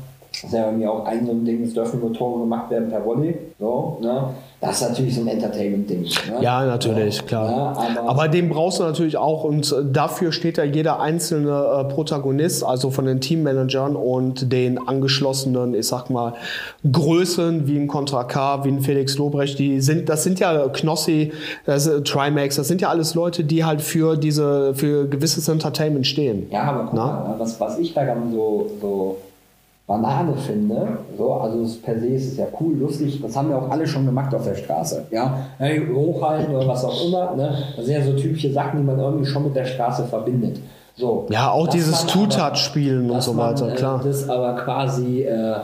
[0.41, 2.89] Das ist ja irgendwie auch ein so ein Ding, es dürfen nur Tore gemacht werden
[2.89, 3.36] per Volley.
[3.60, 4.30] So, ne?
[4.60, 6.02] Das ist natürlich so ein Entertainment-Ding.
[6.02, 6.41] Ne?
[6.41, 7.52] Ja, natürlich, ja, klar.
[7.52, 11.50] Ja, aber, aber, den brauchst du natürlich auch und äh, dafür steht ja jeder einzelne
[11.52, 16.34] äh, Protagonist, also von den Teammanagern und den angeschlossenen, ich sag mal,
[16.91, 21.34] Größen wie ein Contra K, wie ein Felix Lobrecht, die sind, das sind ja Knossi,
[21.65, 26.08] das ist, Trimax, das sind ja alles Leute, die halt für diese, für gewisses Entertainment
[26.08, 26.47] stehen.
[26.50, 29.17] Ja, aber guck mal, was, was ich daran so, so
[29.88, 30.97] Banane finde.
[31.17, 33.21] So, also per se ist es ja cool, lustig.
[33.21, 35.06] Das haben wir auch alle schon gemacht auf der Straße.
[35.12, 37.34] Ja, hey, hochhalten oder was auch immer.
[37.36, 37.58] Ne?
[37.76, 40.60] Das sind ja so typische Sachen, die man irgendwie schon mit der Straße verbindet.
[40.97, 44.02] So, ja, auch dieses Two-Touch-Spielen und so weiter, man, äh, klar.
[44.04, 45.56] Das aber quasi, äh,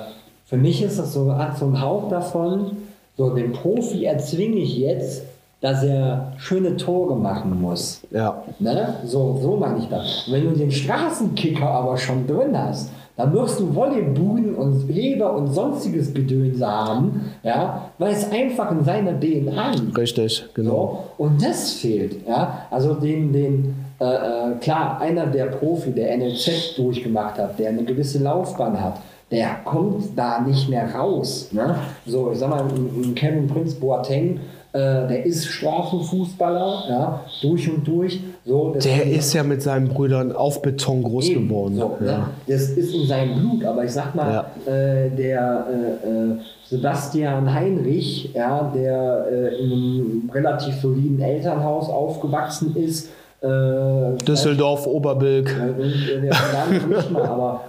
[0.45, 2.77] für mich ist das so, hat so ein Hauch davon,
[3.17, 5.23] so den Profi erzwinge ich jetzt,
[5.59, 8.01] dass er schöne Tore machen muss.
[8.11, 8.43] Ja.
[8.59, 8.95] Ne?
[9.05, 10.27] So, so meine ich das.
[10.27, 15.35] Und wenn du den Straßenkicker aber schon drin hast, dann wirst du Volleybuden und Heber
[15.35, 19.97] und sonstiges Gedöns haben, ja, weil es einfach in seiner DNA liegt.
[19.97, 21.05] Richtig, genau.
[21.17, 22.67] So, und das fehlt, ja.
[22.71, 27.83] Also den, den äh, äh klar, einer der Profi, der NLZ durchgemacht hat, der eine
[27.83, 28.99] gewisse Laufbahn hat,
[29.29, 31.49] der kommt da nicht mehr raus.
[31.51, 31.75] Ne?
[32.05, 34.39] So, ich sag mal, ein Kevin Prince Boateng
[34.73, 38.19] äh, der ist Strafenfußballer, ja, durch und durch.
[38.43, 41.75] So, der ist ja mit seinen Brüdern auf Beton groß eben, geworden.
[41.75, 42.17] So, ja.
[42.17, 42.25] ne?
[42.47, 44.73] Das ist in seinem Blut, aber ich sag mal, ja.
[44.73, 52.75] äh, der äh, äh Sebastian Heinrich, ja, der äh, in einem relativ soliden Elternhaus aufgewachsen
[52.75, 53.09] ist,
[53.41, 55.51] äh, Düsseldorf, Oberbilk.
[55.51, 57.61] Äh, nicht mal, aber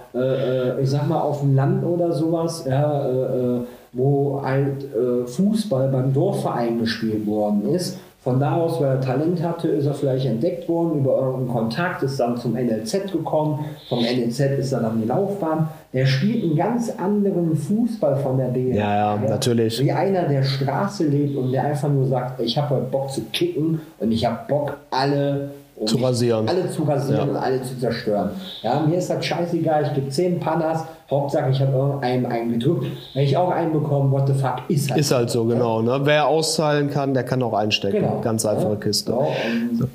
[0.81, 3.61] ich sag mal auf dem Land oder sowas, ja,
[3.95, 7.97] wo halt äh, Fußball beim Dorfverein gespielt worden ist.
[8.19, 12.01] Von da aus, weil er Talent hatte, ist er vielleicht entdeckt worden, über irgendeinen Kontakt,
[12.01, 15.69] ist dann zum NLZ gekommen, vom NLZ ist er dann die Laufbahn.
[15.93, 18.75] Der spielt einen ganz anderen Fußball von der DNA.
[18.75, 19.79] Ja, ja, natürlich.
[19.79, 23.21] Wie einer, der Straße lebt und der einfach nur sagt, ich habe heute Bock zu
[23.31, 26.47] kicken und ich habe Bock, alle um zu rasieren.
[26.47, 27.33] Alle zu rasieren ja.
[27.33, 28.29] und alle zu zerstören.
[28.61, 32.87] Ja, mir ist das scheißegal, ich gebe 10 Pannas, Hauptsache ich habe einen, einen gedrückt.
[33.13, 35.81] Wenn ich auch einen bekomme, what the fuck, ist halt Ist halt so, genau.
[35.81, 36.01] Ne?
[36.03, 37.97] Wer auszahlen kann, der kann auch einstecken.
[37.97, 38.21] Genau.
[38.21, 38.75] Ganz einfache ja.
[38.75, 39.11] Kiste.
[39.11, 39.87] Genau.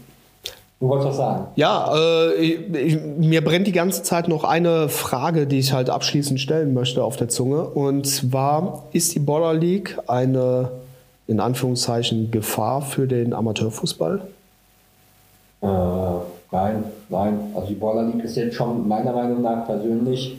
[0.79, 1.45] Du wolltest was sagen?
[1.57, 5.90] Ja, äh, ich, ich, mir brennt die ganze Zeit noch eine Frage, die ich halt
[5.90, 7.64] abschließend stellen möchte auf der Zunge.
[7.64, 10.71] Und zwar, ist die Baller League eine,
[11.27, 14.23] in Anführungszeichen, Gefahr für den Amateurfußball?
[15.62, 15.66] Äh,
[16.53, 17.40] nein, nein.
[17.55, 20.37] Also die Baller League ist jetzt schon meiner Meinung nach persönlich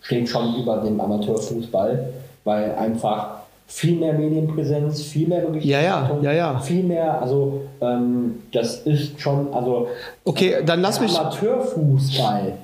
[0.00, 2.08] steht schon über dem Amateurfußball,
[2.44, 6.58] weil einfach viel mehr Medienpräsenz, viel mehr Berichterstattung, ja, ja, ja, ja.
[6.60, 9.88] viel mehr, also ähm, das ist schon, also
[10.24, 12.54] okay, dann lass mich Amateurfußball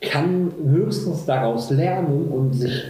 [0.00, 2.84] kann höchstens daraus lernen und sich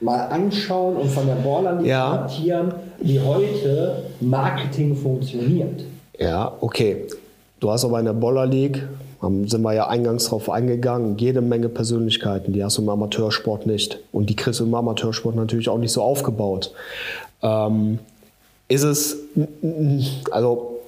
[0.00, 2.26] mal anschauen und von der Baller Ja.
[3.00, 5.82] wie heute Marketing funktioniert.
[6.18, 7.06] Ja, okay.
[7.60, 8.86] Du hast aber in der Boller League,
[9.20, 13.66] haben- sind wir ja eingangs drauf eingegangen, jede Menge Persönlichkeiten, die hast du im Amateursport
[13.66, 13.98] nicht.
[14.12, 16.72] Und die kriegst du im Amateursport natürlich auch nicht so aufgebaut.
[17.42, 17.98] Ähm,
[18.68, 19.18] ist es,
[20.30, 20.78] also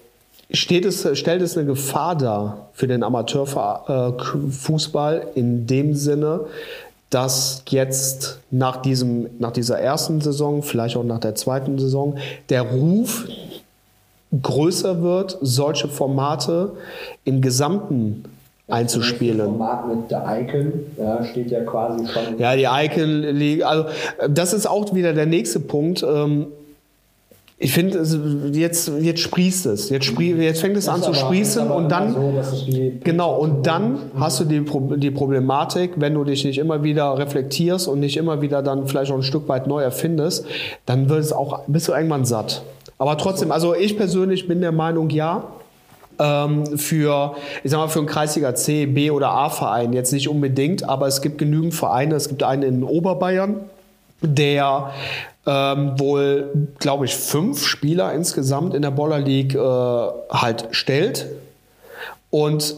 [0.50, 6.40] steht es, stellt es eine Gefahr dar für den Amateurfußball in dem Sinne,
[7.10, 12.16] dass jetzt nach, diesem, nach dieser ersten Saison, vielleicht auch nach der zweiten Saison,
[12.48, 13.26] der Ruf
[14.40, 16.72] größer wird, solche Formate
[17.24, 18.24] im Gesamten
[18.66, 19.38] Das einzuspielen.
[19.38, 22.38] Format mit der Icon ja, steht ja quasi schon.
[22.38, 23.86] Ja, die Icon League, also
[24.28, 26.02] das ist auch wieder der nächste Punkt.
[26.02, 26.46] Ähm,
[27.58, 28.02] Ich finde,
[28.54, 29.88] jetzt, jetzt sprießt es.
[29.88, 32.12] Jetzt, sprie, jetzt fängt es an zu sprießen und dann.
[32.12, 32.32] So,
[33.04, 34.64] Genau, und dann hast du die,
[34.96, 39.12] die Problematik, wenn du dich nicht immer wieder reflektierst und nicht immer wieder dann vielleicht
[39.12, 40.44] auch ein Stück weit neu erfindest,
[40.86, 42.62] dann wird es auch, bist du irgendwann satt.
[42.98, 45.44] Aber trotzdem, also ich persönlich bin der Meinung, ja,
[46.18, 50.88] ähm, für, ich sag mal, für einen Kreisliga C, B oder A-Verein jetzt nicht unbedingt,
[50.88, 52.14] aber es gibt genügend Vereine.
[52.14, 53.60] Es gibt einen in Oberbayern,
[54.20, 54.92] der
[55.46, 61.26] ähm, wohl, glaube ich, fünf Spieler insgesamt in der Boller League äh, halt stellt.
[62.30, 62.74] Und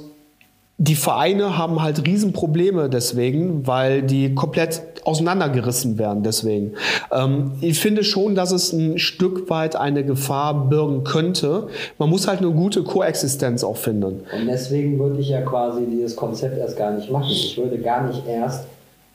[0.76, 6.72] die Vereine haben halt Riesenprobleme deswegen, weil die komplett auseinandergerissen werden deswegen.
[7.12, 11.68] Ähm, ich finde schon, dass es ein Stück weit eine Gefahr birgen könnte.
[11.98, 14.22] Man muss halt eine gute Koexistenz auch finden.
[14.36, 17.30] Und deswegen würde ich ja quasi dieses Konzept erst gar nicht machen.
[17.30, 18.64] Ich würde gar nicht erst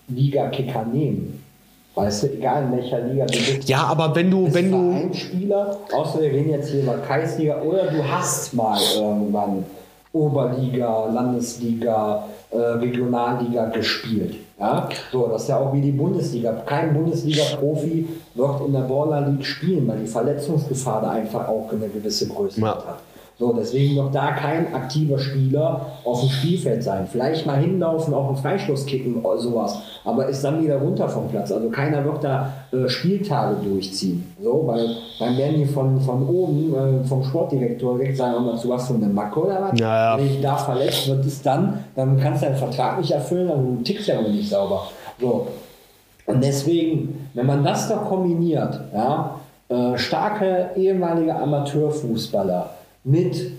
[0.07, 1.43] Liga-Kicker nehmen.
[1.95, 3.67] Weißt du, egal in welcher Liga du bist.
[3.67, 7.87] Ja, aber wenn du, wenn du, Vereinsspieler, außer wir reden jetzt hier über Kreisliga, oder
[7.87, 9.65] du hast mal irgendwann
[10.11, 14.35] Oberliga, Landesliga, äh, Regionalliga gespielt.
[14.59, 14.89] Ja?
[15.11, 16.51] So, das ist ja auch wie die Bundesliga.
[16.65, 21.87] Kein Bundesliga-Profi wird in der Baller League spielen, weil die Verletzungsgefahr da einfach auch eine
[21.87, 22.67] gewisse Größe Ja.
[22.69, 22.99] hat.
[23.37, 27.07] So, deswegen wird da kein aktiver Spieler auf dem Spielfeld sein.
[27.09, 31.27] Vielleicht mal hinlaufen, auch einen Freistoß kicken oder sowas, aber ist dann wieder runter vom
[31.27, 31.51] Platz.
[31.51, 34.33] Also keiner wird da äh, Spieltage durchziehen.
[34.41, 34.87] So, weil
[35.19, 38.87] dann werden die von, von oben, äh, vom Sportdirektor direkt sagen, hör mal, du hast
[38.87, 39.79] so eine Macke oder was?
[39.79, 40.17] Ja, ja.
[40.17, 43.83] Wenn ich da verletzt wird es dann, dann kannst du deinen Vertrag nicht erfüllen, dann
[43.83, 44.87] tickst du ja noch nicht sauber.
[45.19, 45.47] So.
[46.25, 49.39] Und deswegen, wenn man das doch kombiniert, ja,
[49.69, 52.69] äh, starke ehemalige Amateurfußballer
[53.03, 53.51] mit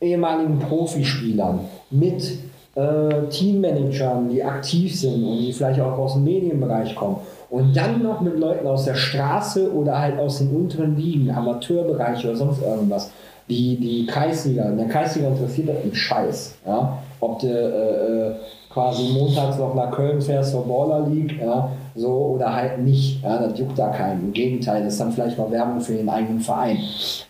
[0.00, 1.60] ehemaligen Profispielern,
[1.90, 2.38] mit
[2.74, 7.16] äh, Teammanagern, die aktiv sind und die vielleicht auch aus dem Medienbereich kommen
[7.52, 12.24] und dann noch mit Leuten aus der Straße oder halt aus den unteren Ligen, Amateurbereich
[12.24, 13.10] oder sonst irgendwas,
[13.48, 16.54] die, die Kreisliga, in der Kreisliga interessiert das einen Scheiß.
[16.66, 16.98] Ja?
[17.20, 18.34] Ob du äh, äh,
[18.70, 23.22] quasi montags noch nach Köln fährst zur Baller League, ja, so oder halt nicht.
[23.22, 24.28] Ja, das juckt da keinen.
[24.28, 26.78] Im Gegenteil, das ist dann vielleicht noch Werbung für den eigenen Verein.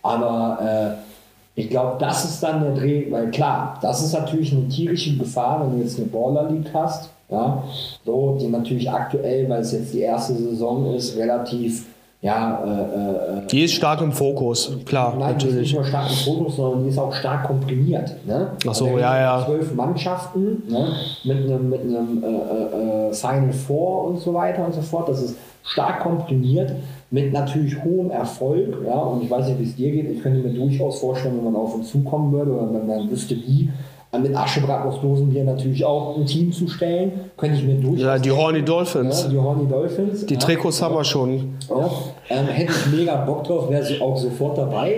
[0.03, 1.12] Aber äh,
[1.55, 5.61] ich glaube, das ist dann der Dreh, weil klar, das ist natürlich eine tierische Gefahr,
[5.61, 7.63] wenn du jetzt eine Baller League hast, ja,
[8.05, 11.87] so, die natürlich aktuell, weil es jetzt die erste Saison ist, relativ,
[12.23, 15.75] ja, äh, äh, die ist stark im Fokus, klar, Nein, die ist nicht natürlich.
[15.75, 18.15] nur stark im Fokus, sondern die ist auch stark komprimiert.
[18.25, 18.53] Ne?
[18.61, 19.45] Ach so, Also ja, ja.
[19.45, 20.93] Zwölf Mannschaften ne?
[21.25, 25.09] mit einem, mit einem äh, äh, Final Four und so weiter und so fort.
[25.09, 26.73] Das ist stark komprimiert
[27.11, 28.73] mit natürlich hohem Erfolg.
[28.87, 28.99] Ja?
[29.01, 30.09] Und ich weiß nicht, wie es dir geht.
[30.09, 33.35] Ich könnte mir durchaus vorstellen, wenn man auf uns zukommen würde oder wenn man wüsste,
[33.35, 33.69] wie,
[34.21, 38.03] mit Aschebrat aus Dosenbier natürlich auch ein Team zu stellen, könnte ich mir durchaus.
[38.03, 39.27] Ja, die Horny ja, Dolphins.
[39.29, 40.27] die Horny Dolphins.
[40.27, 40.41] Die ja.
[40.41, 41.55] Trikots haben wir schon.
[41.71, 41.91] Ja,
[42.29, 44.97] ähm, hätte ich mega Bock drauf, wäre so auch sofort dabei.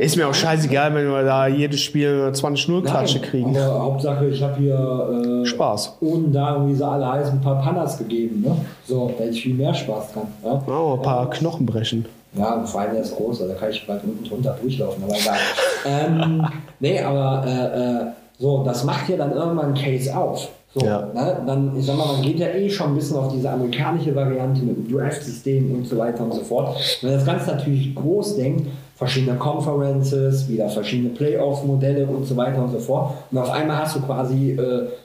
[0.00, 3.56] Ist mir auch scheißegal, wenn wir da jedes Spiel 20-0-Klatsche Nein, kriegen.
[3.56, 5.98] Aber Hauptsache, ich habe hier äh, Spaß.
[6.00, 8.42] ohne da, wie sie alle heißen, ein paar Pannas gegeben.
[8.42, 8.56] Ne?
[8.84, 10.26] So, da hätte ich viel mehr Spaß dran.
[10.44, 12.04] Ja, Oh, ein paar Knochen brechen.
[12.36, 15.02] ja und vor allem der ist groß, also da kann ich bald unten drunter durchlaufen,
[15.04, 15.36] aber egal.
[15.86, 16.46] ähm,
[16.80, 18.06] nee, aber äh, äh,
[18.40, 20.48] so, das macht ja dann irgendwann einen Case auf.
[20.74, 21.08] So, Ja.
[21.12, 21.36] ne?
[21.46, 24.62] Dann, ich sag mal, man geht ja eh schon ein bisschen auf diese amerikanische Variante
[24.62, 26.76] mit dem Draft-System und so weiter und so fort.
[27.02, 32.70] Wenn das Ganze natürlich groß denkt, verschiedene Conferences, wieder verschiedene Playoff-Modelle und so weiter und
[32.70, 33.14] so fort.
[33.32, 34.58] Und auf einmal hast du quasi äh,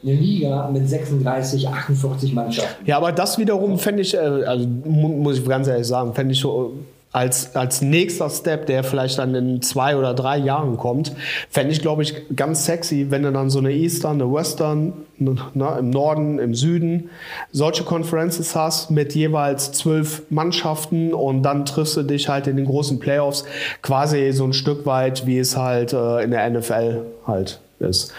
[0.04, 2.86] eine Liga mit 36, 48 Mannschaften.
[2.86, 6.34] Ja, aber das wiederum fände ich, äh, also mu- muss ich ganz ehrlich sagen, fände
[6.34, 6.80] ich so äh,
[7.16, 11.14] als, als nächster Step, der vielleicht dann in zwei oder drei Jahren kommt,
[11.50, 15.38] fände ich, glaube ich, ganz sexy, wenn du dann so eine Eastern, eine Western, ne,
[15.54, 17.10] ne, im Norden, im Süden,
[17.54, 22.66] solche Conferences hast mit jeweils zwölf Mannschaften und dann triffst du dich halt in den
[22.66, 23.46] großen Playoffs
[23.82, 28.12] quasi so ein Stück weit, wie es halt äh, in der NFL halt ist.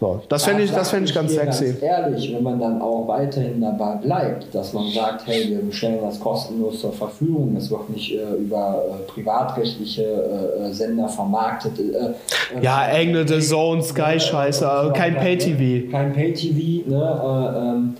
[0.00, 1.66] So, das fände ich, das fänd ich ganz sexy.
[1.66, 5.98] Ganz ehrlich, wenn man dann auch weiterhin dabei bleibt, dass man sagt, hey, wir stellen
[6.00, 11.78] das kostenlos zur Verfügung, es wird nicht äh, über äh, privatrechtliche äh, Sender vermarktet.
[11.78, 15.90] Äh, äh, ja, Engel, Zone, Sky-Scheiße, kein Pay-TV.
[15.90, 17.20] Kein Pay-TV, ne?
[17.22, 17.96] Äh, ähm,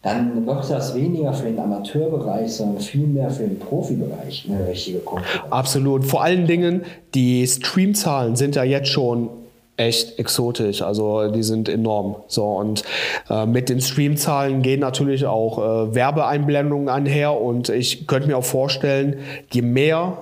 [0.00, 4.98] dann wird das weniger für den Amateurbereich, sondern viel mehr für den Profibereich eine richtige
[4.98, 5.44] Konkurrenz.
[5.50, 6.04] Absolut.
[6.04, 6.82] Vor allen Dingen,
[7.14, 9.30] die Streamzahlen sind ja jetzt schon
[9.76, 10.82] echt exotisch.
[10.82, 12.16] Also die sind enorm.
[12.28, 12.84] So und
[13.28, 18.44] äh, mit den Streamzahlen gehen natürlich auch äh, Werbeeinblendungen einher und ich könnte mir auch
[18.44, 19.18] vorstellen,
[19.52, 20.18] je mehr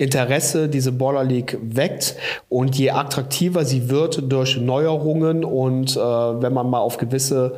[0.00, 2.16] Interesse diese Baller League weckt
[2.48, 7.56] und je attraktiver sie wird durch Neuerungen und äh, wenn man mal auf gewisse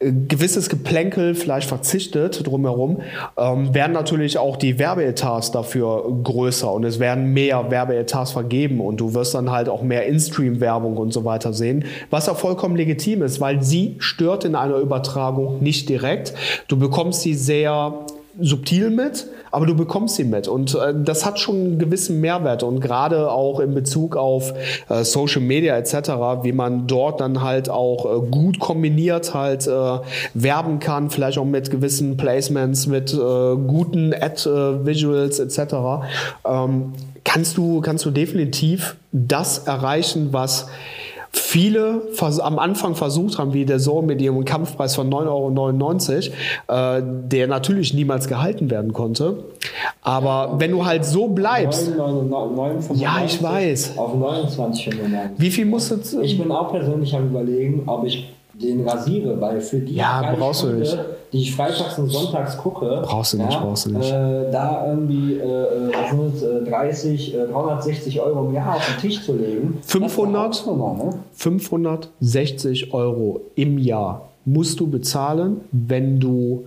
[0.00, 3.00] gewisses Geplänkel vielleicht verzichtet drumherum,
[3.36, 8.98] ähm, werden natürlich auch die Werbeetats dafür größer und es werden mehr Werbeetats vergeben und
[9.00, 13.22] du wirst dann halt auch mehr In-Stream-Werbung und so weiter sehen, was auch vollkommen legitim
[13.22, 16.32] ist, weil sie stört in einer Übertragung nicht direkt.
[16.68, 18.06] Du bekommst sie sehr
[18.40, 20.48] subtil mit, aber du bekommst sie mit.
[20.48, 22.62] Und äh, das hat schon einen gewissen Mehrwert.
[22.62, 24.52] Und gerade auch in Bezug auf
[24.88, 26.10] äh, Social Media etc.,
[26.42, 29.98] wie man dort dann halt auch äh, gut kombiniert halt äh,
[30.34, 35.74] werben kann, vielleicht auch mit gewissen Placements, mit äh, guten Ad-Visuals etc.,
[36.46, 36.92] ähm,
[37.24, 40.68] kannst, du, kannst du definitiv das erreichen, was
[41.32, 42.02] viele
[42.40, 46.30] am Anfang versucht haben, wie der Sohn mit ihrem Kampfpreis von 9,99
[46.68, 49.44] Euro, äh, der natürlich niemals gehalten werden konnte.
[50.02, 51.96] Aber wenn du halt so bleibst.
[51.96, 53.98] 9, 9, 9, ja, ich weiß.
[53.98, 55.30] Auf 29,95.
[55.36, 56.20] Wie viel musst du.
[56.20, 60.64] Ich bin auch persönlich am Überlegen, ob ich den rasiere, weil für die ja, brauchst
[60.64, 60.98] du nicht.
[61.32, 64.10] Die ich freitags und sonntags gucke, brauchst du nicht, ja, brauchst du nicht.
[64.10, 69.00] Äh, da irgendwie äh, was sind, äh, 30, äh, 360 Euro im Jahr auf den
[69.00, 69.78] Tisch zu legen.
[69.82, 71.14] 500, ne?
[71.34, 76.64] 560 Euro im Jahr musst du bezahlen, wenn du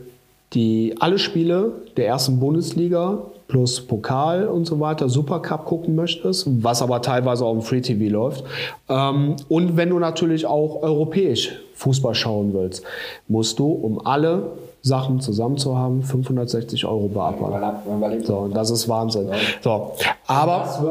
[0.53, 3.19] die alle Spiele der ersten Bundesliga
[3.51, 8.09] plus Pokal und so weiter, Supercup gucken möchtest, was aber teilweise auch im Free TV
[8.09, 8.45] läuft.
[8.87, 12.81] Ähm, und wenn du natürlich auch europäisch Fußball schauen willst,
[13.27, 14.43] musst du, um alle
[14.81, 18.23] Sachen zusammen zu haben, 560 Euro beabbern.
[18.23, 19.27] So, das ist Wahnsinn.
[19.61, 19.95] So,
[20.27, 20.81] aber das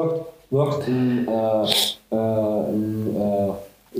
[0.50, 3.52] wirkt, ein, äh, äh, äh,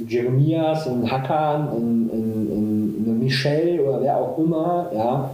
[0.06, 5.30] Jeremias, ein Hakan, ein, ein, ein Michel oder wer auch immer, ja,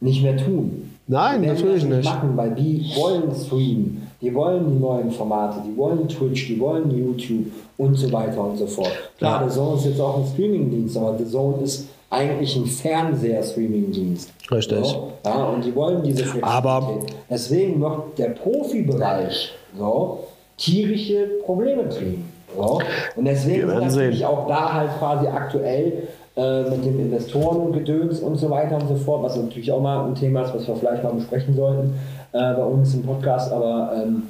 [0.00, 0.89] nicht mehr tun.
[1.10, 2.04] Nein, natürlich nicht.
[2.04, 6.88] Machen, weil die wollen streamen, die wollen die neuen Formate, die wollen Twitch, die wollen
[6.88, 7.46] YouTube
[7.78, 8.92] und so weiter und so fort.
[9.18, 9.48] Klar, ja.
[9.48, 14.32] The Zone ist jetzt auch ein Streamingdienst, aber The Zone ist eigentlich ein Fernseher-Streamingdienst.
[14.52, 14.86] Richtig.
[14.86, 16.44] So, ja, und die wollen diese Flexibilität.
[16.44, 20.20] Aber Deswegen wird der Profibereich so,
[20.56, 22.30] tierische Probleme kriegen.
[22.56, 22.80] So.
[23.16, 28.50] Und deswegen ist natürlich auch da halt quasi aktuell äh, mit dem Investorengedöns und so
[28.50, 31.12] weiter und so fort, was natürlich auch mal ein Thema ist, was wir vielleicht mal
[31.12, 31.94] besprechen sollten
[32.32, 34.22] äh, bei uns im Podcast, aber ähm,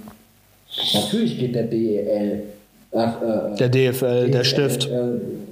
[0.95, 2.43] natürlich geht der DEL
[2.93, 4.91] Ach, äh, der DFL, DFL, der Stift.
[4.91, 5.03] Äh,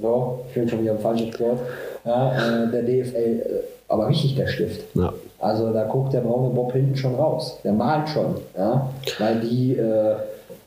[0.03, 1.61] so, ich bin schon wieder ein falsches Wort.
[2.05, 3.42] Ja, äh, der DFL,
[3.88, 4.84] aber richtig der Stift.
[4.94, 5.12] Ja.
[5.38, 7.59] Also da guckt der braune Bob hinten schon raus.
[7.62, 8.34] Der malt schon.
[8.57, 8.90] Ja?
[9.18, 10.16] Weil die, äh,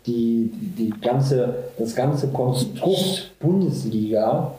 [0.06, 4.54] die, die ganze, das ganze Konstrukt Bundesliga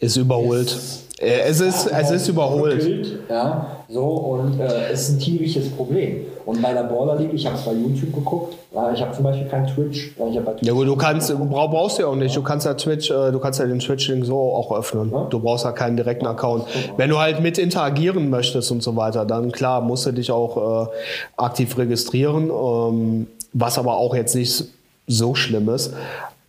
[0.00, 0.68] ist überholt.
[0.68, 3.18] Ist, äh, es ist, es ist überholt.
[3.28, 6.26] ja, so, und äh, es ist ein tierisches Problem.
[6.46, 8.54] Und bei der Baller League, ich habe es bei YouTube geguckt,
[8.94, 10.14] ich habe zum Beispiel kein Twitch.
[10.16, 12.36] Ja, Twitch ja gut, du kannst, brauchst du ja auch nicht.
[12.36, 15.10] Du kannst ja Twitch, äh, du kannst ja den Twitch-Link so auch öffnen.
[15.10, 15.26] Ja?
[15.28, 16.64] Du brauchst ja keinen direkten Account.
[16.96, 20.86] Wenn du halt mit interagieren möchtest und so weiter, dann klar, musst du dich auch
[20.86, 20.90] äh,
[21.36, 22.50] aktiv registrieren.
[22.50, 24.64] Ähm, was aber auch jetzt nicht
[25.06, 25.92] so schlimm ist.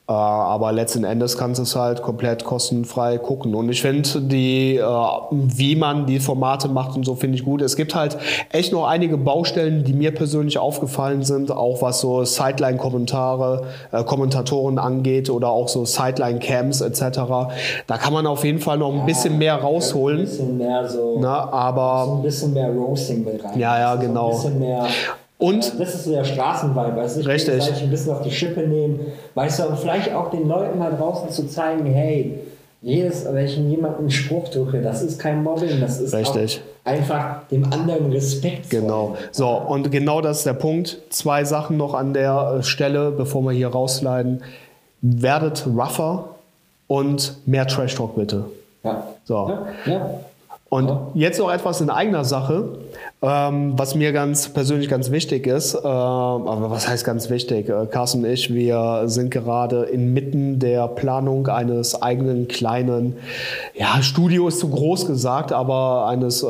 [0.09, 3.53] Äh, aber letzten Endes kannst du es halt komplett kostenfrei gucken.
[3.53, 4.83] Und ich finde die, äh,
[5.31, 7.61] wie man die Formate macht und so, finde ich gut.
[7.61, 8.17] Es gibt halt
[8.51, 14.79] echt noch einige Baustellen, die mir persönlich aufgefallen sind, auch was so Sideline-Kommentare, äh, Kommentatoren
[14.79, 17.19] angeht oder auch so Sideline-Camps etc.
[17.85, 20.21] Da kann man auf jeden Fall noch ein bisschen mehr rausholen.
[20.21, 21.19] Ein bisschen mehr so.
[21.21, 23.59] Na, aber so ein bisschen mehr Roasting mit rein.
[23.59, 24.33] Ja, ja, genau.
[24.33, 24.49] So
[25.39, 27.21] und das ist so der Straßenvibe, weißt du?
[27.21, 27.81] Ich richtig.
[27.81, 28.99] ein bisschen auf die Schippe nehmen,
[29.35, 32.39] weißt du, und vielleicht auch den Leuten mal draußen zu zeigen, hey,
[32.81, 36.61] jedes, wenn ich jemanden einen Spruch drücke, das ist kein Mobbing, das ist Richtig.
[36.83, 38.69] einfach dem anderen Respekt.
[38.69, 39.15] Genau.
[39.31, 40.99] So, und genau das ist der Punkt.
[41.09, 44.43] Zwei Sachen noch an der äh, Stelle, bevor wir hier rausleiten.
[45.01, 46.35] Werdet rougher
[46.87, 48.45] und mehr Trash Talk bitte.
[48.83, 49.07] Ja.
[49.23, 49.49] So.
[49.85, 49.91] Ja.
[49.91, 50.19] ja.
[50.69, 52.77] Und jetzt noch etwas in eigener Sache,
[53.23, 55.73] ähm, was mir ganz persönlich ganz wichtig ist.
[55.73, 57.69] Ähm, aber was heißt ganz wichtig?
[57.69, 63.15] Äh, Carsten und ich, wir sind gerade inmitten der Planung eines eigenen kleinen,
[63.73, 66.47] ja, Studio ist zu groß gesagt, aber eines äh,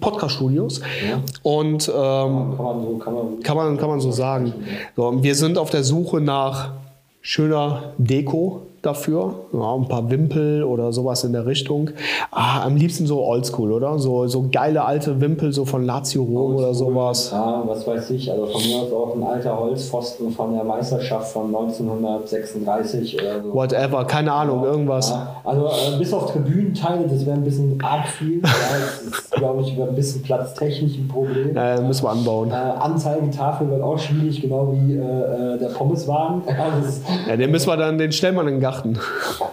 [0.00, 0.80] Podcast-Studios.
[1.08, 1.18] Ja.
[1.42, 3.40] Und ähm, Kann man so, kann man.
[3.42, 4.54] kann man, kann man so sagen.
[4.94, 6.74] So, wir sind auf der Suche nach
[7.20, 9.34] schöner Deko dafür.
[9.52, 11.90] Ja, ein paar Wimpel oder sowas in der Richtung.
[12.30, 13.98] Ah, am liebsten so oldschool, oder?
[13.98, 17.30] So, so geile alte Wimpel, so von Lazio Rom oder sowas.
[17.32, 18.30] Ja, was weiß ich.
[18.30, 23.54] Also von mir aus auch ein alter Holzpfosten von der Meisterschaft von 1936 oder so.
[23.54, 25.10] Whatever, keine Ahnung, irgendwas.
[25.10, 28.40] Ja, also äh, bis auf Tribünenteile, das wäre ein bisschen arg viel.
[28.42, 31.56] ja, das ist, glaube ich, ein bisschen platztechnisch ein Problem.
[31.56, 32.50] Äh, müssen wir anbauen.
[32.50, 36.42] Äh, Anzeigetafel wird auch schwierig, genau wie äh, äh, der Pommeswagen.
[36.52, 38.98] Ja, Ja, den müssen wir dann, den stellen wir in Garten.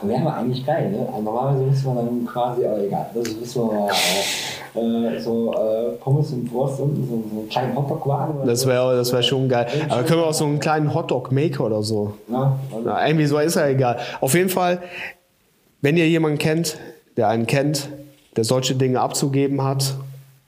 [0.04, 1.08] wäre aber eigentlich geil, ne?
[1.08, 3.90] Also normalerweise müsste man dann quasi, aber egal, das wissen wir mal.
[4.76, 8.36] Äh, so äh, Pommes und Wurst und so, so einen kleinen Hotdog-Wagen.
[8.38, 8.70] oder Das so.
[8.70, 9.66] wäre das wär schon geil.
[9.90, 12.14] Aber können wir auch so einen kleinen Hotdog-Maker oder so.
[12.32, 13.98] Ja, also, Na, irgendwie so ist ja egal.
[14.22, 14.82] Auf jeden Fall,
[15.82, 16.78] wenn ihr jemanden kennt,
[17.18, 17.90] der einen kennt,
[18.36, 19.96] der solche Dinge abzugeben hat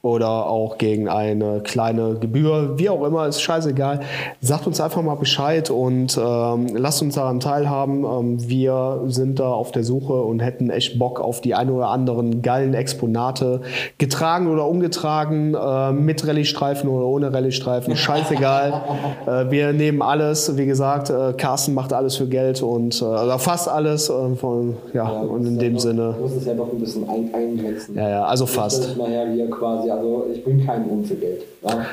[0.02, 4.02] oder auch gegen eine kleine Gebühr, wie auch immer, ist scheißegal.
[4.42, 8.04] Sagt uns einfach mal Bescheid und ähm, lasst uns daran teilhaben.
[8.04, 11.90] Ähm, wir sind da auf der Suche und hätten echt Bock auf die ein oder
[11.90, 13.62] anderen geilen Exponate,
[14.00, 18.82] getragen oder umgetragen, äh, mit Rallye-Streifen oder ohne Rallye-Streifen, scheißegal.
[19.28, 23.70] äh, wir nehmen alles, wie gesagt, äh, Carsten macht alles für Geld und oder fast
[23.70, 24.10] alles.
[24.10, 27.08] Äh, von, ja, und in dem ja Sinne, Doch, muss es ja doch ein bisschen
[27.10, 27.96] ein, eingrenzen.
[27.96, 28.92] ja, ja, also fast.
[28.92, 31.44] ich nachher hier quasi, also ich bin kein Um für Geld.
[31.62, 31.86] Ja?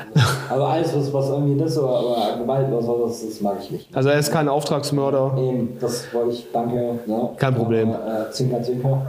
[0.49, 3.71] Also alles, was, was irgendwie das oder, oder Gewalt oder so, das, das mag ich
[3.71, 3.95] nicht.
[3.95, 5.35] Also er ist kein Auftragsmörder.
[5.37, 6.99] Eben, das wollte ich, danke.
[7.05, 7.29] Ne?
[7.37, 7.89] Kein Problem.
[7.89, 9.05] Äh, zwinker, zwinker.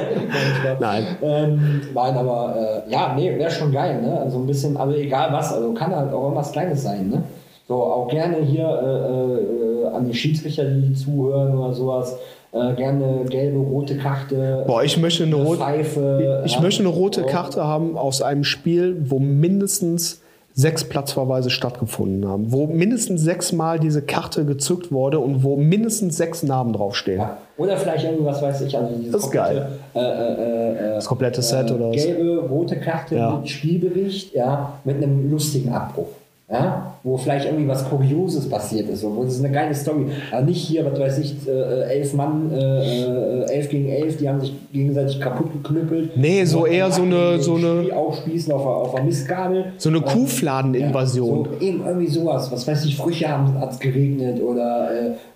[0.80, 1.06] Nein.
[1.22, 4.20] Ähm, nein, aber äh, ja, nee, wäre schon geil, ne?
[4.20, 7.22] Also ein bisschen, aber egal was, also kann halt auch irgendwas Kleines sein, ne?
[7.66, 12.16] So, auch gerne hier äh, äh, an die Schiedsrichter, die zuhören oder sowas,
[12.52, 14.64] äh, gerne gelbe, rote Karte.
[14.66, 16.42] Boah, ich möchte eine rote, Pfeife.
[16.46, 16.60] ich ja.
[16.60, 17.26] möchte eine rote So.
[17.26, 20.22] Karte haben aus einem Spiel, wo mindestens
[20.54, 26.42] sechs Platzverweise stattgefunden haben, wo mindestens sechsmal diese Karte gezückt wurde und wo mindestens sechs
[26.42, 27.20] Namen draufstehen.
[27.20, 27.36] Ja.
[27.58, 29.68] Oder vielleicht irgendwas weiß ich, also dieses Das ist geil.
[29.94, 31.96] Äh, äh, äh, Das komplette Set äh, oder was?
[32.04, 33.36] Gelbe, rote Karte Ja.
[33.36, 36.08] mit Spielbericht, ja, mit einem lustigen Abbruch.
[36.50, 40.06] Ja, wo vielleicht irgendwie was Kurioses passiert ist, so, wo ist eine geile Story.
[40.32, 44.26] Aber nicht hier, was weiß ich, äh, elf Mann, äh, äh, elf gegen elf, die
[44.26, 46.16] haben sich gegenseitig kaputt geknüppelt.
[46.16, 49.66] Nee, so eher so eine- so eine- aufspießen auf, auf der Mistgabel.
[49.76, 51.48] So eine Ja, Kuhfladeninvasion.
[51.60, 52.50] so, eben irgendwie sowas.
[52.50, 54.88] Was weiß ich, Früchte haben hat's geregnet oder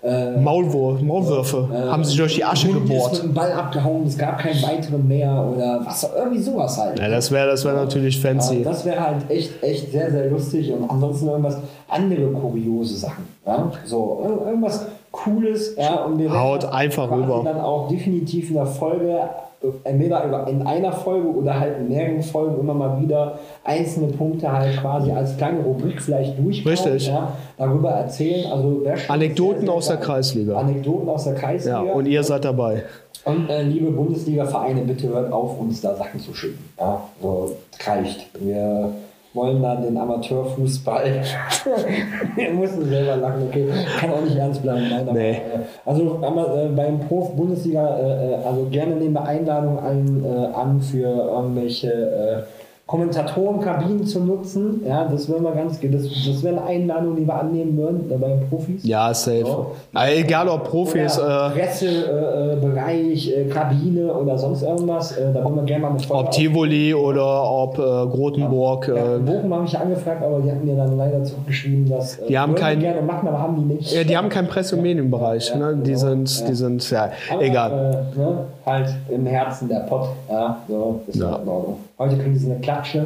[0.03, 3.23] äh, äh, Maulwurf, Maulwürfe äh, haben sich durch die Asche Hund Ist mit gebohrt.
[3.23, 6.99] dem Ball abgehauen, es gab keinen weiteren mehr oder was, irgendwie sowas halt.
[6.99, 8.63] Ja, das wäre das wär natürlich Ja, fancy.
[8.63, 13.25] das wäre halt echt, echt sehr, sehr lustig und ansonsten irgendwas andere kuriose Sachen.
[13.45, 13.71] Ja?
[13.85, 15.75] So, ir- irgendwas Cooles.
[15.77, 17.41] Ja, und wir Haut einfach rüber.
[17.45, 19.19] dann auch definitiv in der Folge,
[19.61, 24.51] äh, entweder in einer Folge oder halt in mehreren Folgen immer mal wieder einzelne Punkte
[24.51, 27.07] halt quasi als kleine Rubrik vielleicht durchkauen, Richtig.
[27.07, 28.51] Ja, darüber erzählen.
[28.51, 29.97] Also Anekdoten sehr, sehr aus der.
[29.97, 30.57] Kreisliga.
[30.57, 31.83] Anekdoten aus der Kreisliga.
[31.83, 32.83] Ja, und ihr seid dabei.
[33.25, 36.59] Und äh, liebe Bundesliga-Vereine, bitte hört auf, uns da Sachen zu schicken.
[36.79, 37.51] Ja, so
[37.85, 38.27] reicht.
[38.41, 38.89] Wir
[39.33, 41.03] wollen dann den Amateurfußball.
[42.35, 43.67] Wir mussten selber lachen, okay.
[43.99, 44.87] Kann auch nicht ernst bleiben.
[44.89, 45.31] Nein, aber, Nee.
[45.31, 45.39] äh,
[45.85, 50.81] also aber, äh, beim Prof-Bundesliga, äh, äh, also gerne nehmen wir Einladungen an, äh, an
[50.81, 54.81] für irgendwelche äh, Kommentatorenkabinen zu nutzen.
[54.85, 58.27] Ja, das wäre mal ganz, das, das wäre eine Einladung, die wir annehmen würden bei
[58.27, 58.83] den Profis.
[58.83, 59.45] Ja, safe.
[59.45, 59.67] So.
[59.93, 65.13] Also egal ob Profis, Oder äh, Pressebereich, äh, äh, Kabine oder sonst irgendwas.
[65.17, 68.89] Äh, da wollen wir gerne mal Folge ob Tivoli oder ob äh, Grotenburg.
[68.89, 71.89] auf- Ja, Äh, Bochum habe ich ja angefragt, aber die hatten mir dann leider zurückgeschrieben,
[71.89, 73.93] dass Die haben kein- gerne machen, aber haben die nicht.
[73.93, 75.49] ja, die haben keinen Presse- und Medienbereich.
[75.51, 75.77] Ja, Ne?
[75.77, 75.97] Die genau.
[75.99, 78.05] sind, die sind, ja, aber, egal.
[78.17, 80.09] Ne, halt im Herzen der Pott.
[80.29, 81.31] Ja, so, ist Ja.
[81.31, 81.35] ja.
[81.37, 81.77] in Ordnung.
[81.97, 83.05] Heute kriegen sie eine Klatsche.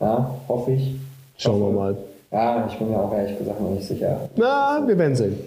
[0.00, 0.94] Ja, hoffe ich.
[1.36, 1.96] Schauen wir mal.
[2.30, 4.28] Ja, ich bin mir auch ehrlich gesagt noch nicht sicher.
[4.36, 5.38] Na, wir werden sehen.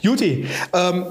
[0.00, 1.04] Juti, ähm,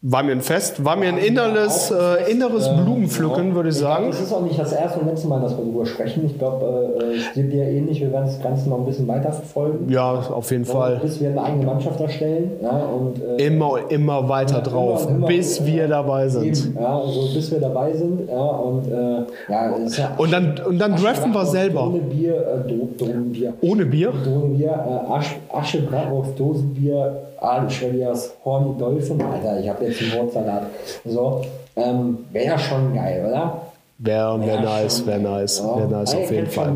[0.00, 4.10] war mir ein Fest, war mir ein inneres, äh, inneres Blumenpflücken, würde ich sagen.
[4.10, 6.24] Es ist auch nicht das erste und letzte Mal, dass wir darüber sprechen.
[6.26, 8.00] Ich glaube, äh, es geht dir ähnlich.
[8.00, 9.90] Wir werden das Ganze noch ein bisschen weiter verfolgen.
[9.90, 11.00] Ja, auf jeden Ja, Fall.
[11.02, 12.52] Bis wir eine eigene Mannschaft erstellen.
[12.62, 16.74] Ja, und, äh, Immer, immer weiter ja, drauf, immer, immer, bis wir äh, dabei sind.
[16.76, 18.28] Ja, also bis wir dabei sind.
[18.28, 18.92] Ja, und, äh,
[19.48, 21.88] ja, ja Und dann, und dann draften wir selber.
[21.88, 23.54] Ohne Bier, äh, Do Dosenbier.
[23.62, 24.12] Ohne Bier?
[24.24, 29.20] Dosenbier, äh, Asch, Asche, Bratwurst, Dosenbier, Adelschwedias, Horny Dolphin.
[29.22, 30.62] Alter, ich habe jetzt einen Wortsalat.
[31.04, 31.42] So,
[31.76, 33.62] ähm, wäre ja schon geil, oder?
[34.00, 35.76] Wäre wär Ja, nice, wäre nice, Ja.
[35.76, 36.72] wäre nice auf jeden Fall.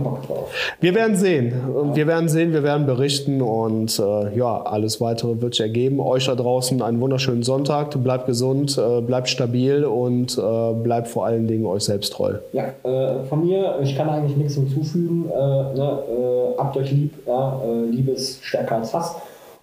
[0.80, 1.52] Wir werden sehen.
[1.94, 6.00] Wir werden sehen, wir werden berichten und äh, ja, alles weitere wird sich ergeben.
[6.00, 7.90] Euch da draußen einen wunderschönen Sonntag.
[8.02, 12.32] Bleibt gesund, äh, bleibt stabil und äh, bleibt vor allen Dingen euch selbst treu.
[12.52, 15.30] Ja, äh, von mir, ich kann eigentlich nichts hinzufügen.
[15.30, 19.14] Äh, ne, äh, habt euch lieb, ja, Liebe ist stärker als Hass.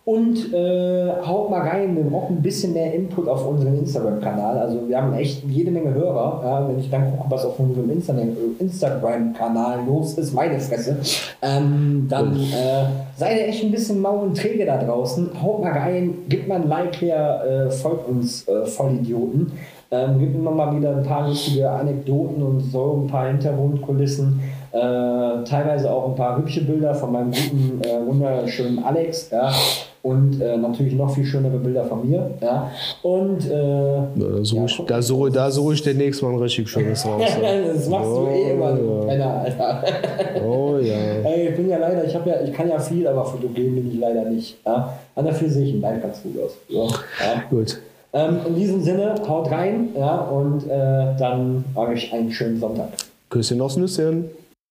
[0.06, 4.58] Und äh, haut mal rein, wir brauchen ein bisschen mehr Input auf unseren Instagram-Kanal.
[4.58, 6.42] Also wir haben echt jede Menge Hörer.
[6.44, 8.16] Ja, wenn ich dann gucke, was auf unserem Insta-
[8.58, 10.98] Instagram-Kanal los ist, meine Fresse,
[11.44, 12.86] ähm, dann äh,
[13.18, 15.30] seid ihr echt ein bisschen mau und träge da draußen.
[15.44, 19.52] Haut mal rein, gebt mal ein Like her, äh, folgt uns äh, Vollidioten.
[19.92, 24.40] Ähm, gibt immer mal wieder ein paar lustige Anekdoten und so ein paar Hintergrundkulissen.
[24.72, 24.78] Äh,
[25.46, 29.30] teilweise auch ein paar hübsche Bilder von meinem guten, äh, wunderschönen Alex.
[29.32, 29.52] Ja.
[30.02, 32.32] Und äh, natürlich noch viel schönere Bilder von mir.
[32.42, 32.72] Ja.
[33.04, 33.50] Und äh,
[34.16, 37.22] Da suche Ja, ich, da suche, da suche ich demnächst mal ein richtig schönes raus.
[37.22, 39.08] das machst du eh immer, du Oh, ja.
[39.08, 39.84] Penner, Alter.
[40.46, 40.96] Oh ja.
[41.30, 43.92] Ey, ich bin ja leider, ich habe ja, ich kann ja viel, aber fotogen bin
[43.92, 44.58] ich leider nicht.
[44.66, 44.94] Ja.
[45.16, 46.52] An dafür sehe ich in Live ganz gut aus.
[46.70, 47.44] So, ja.
[47.50, 47.80] Gut.
[48.14, 52.88] ähm, in diesem Sinne, haut rein, ja, und äh, dann habe ich einen schönen Sonntag.
[53.30, 54.26] Küsschen aufs Nüsschen.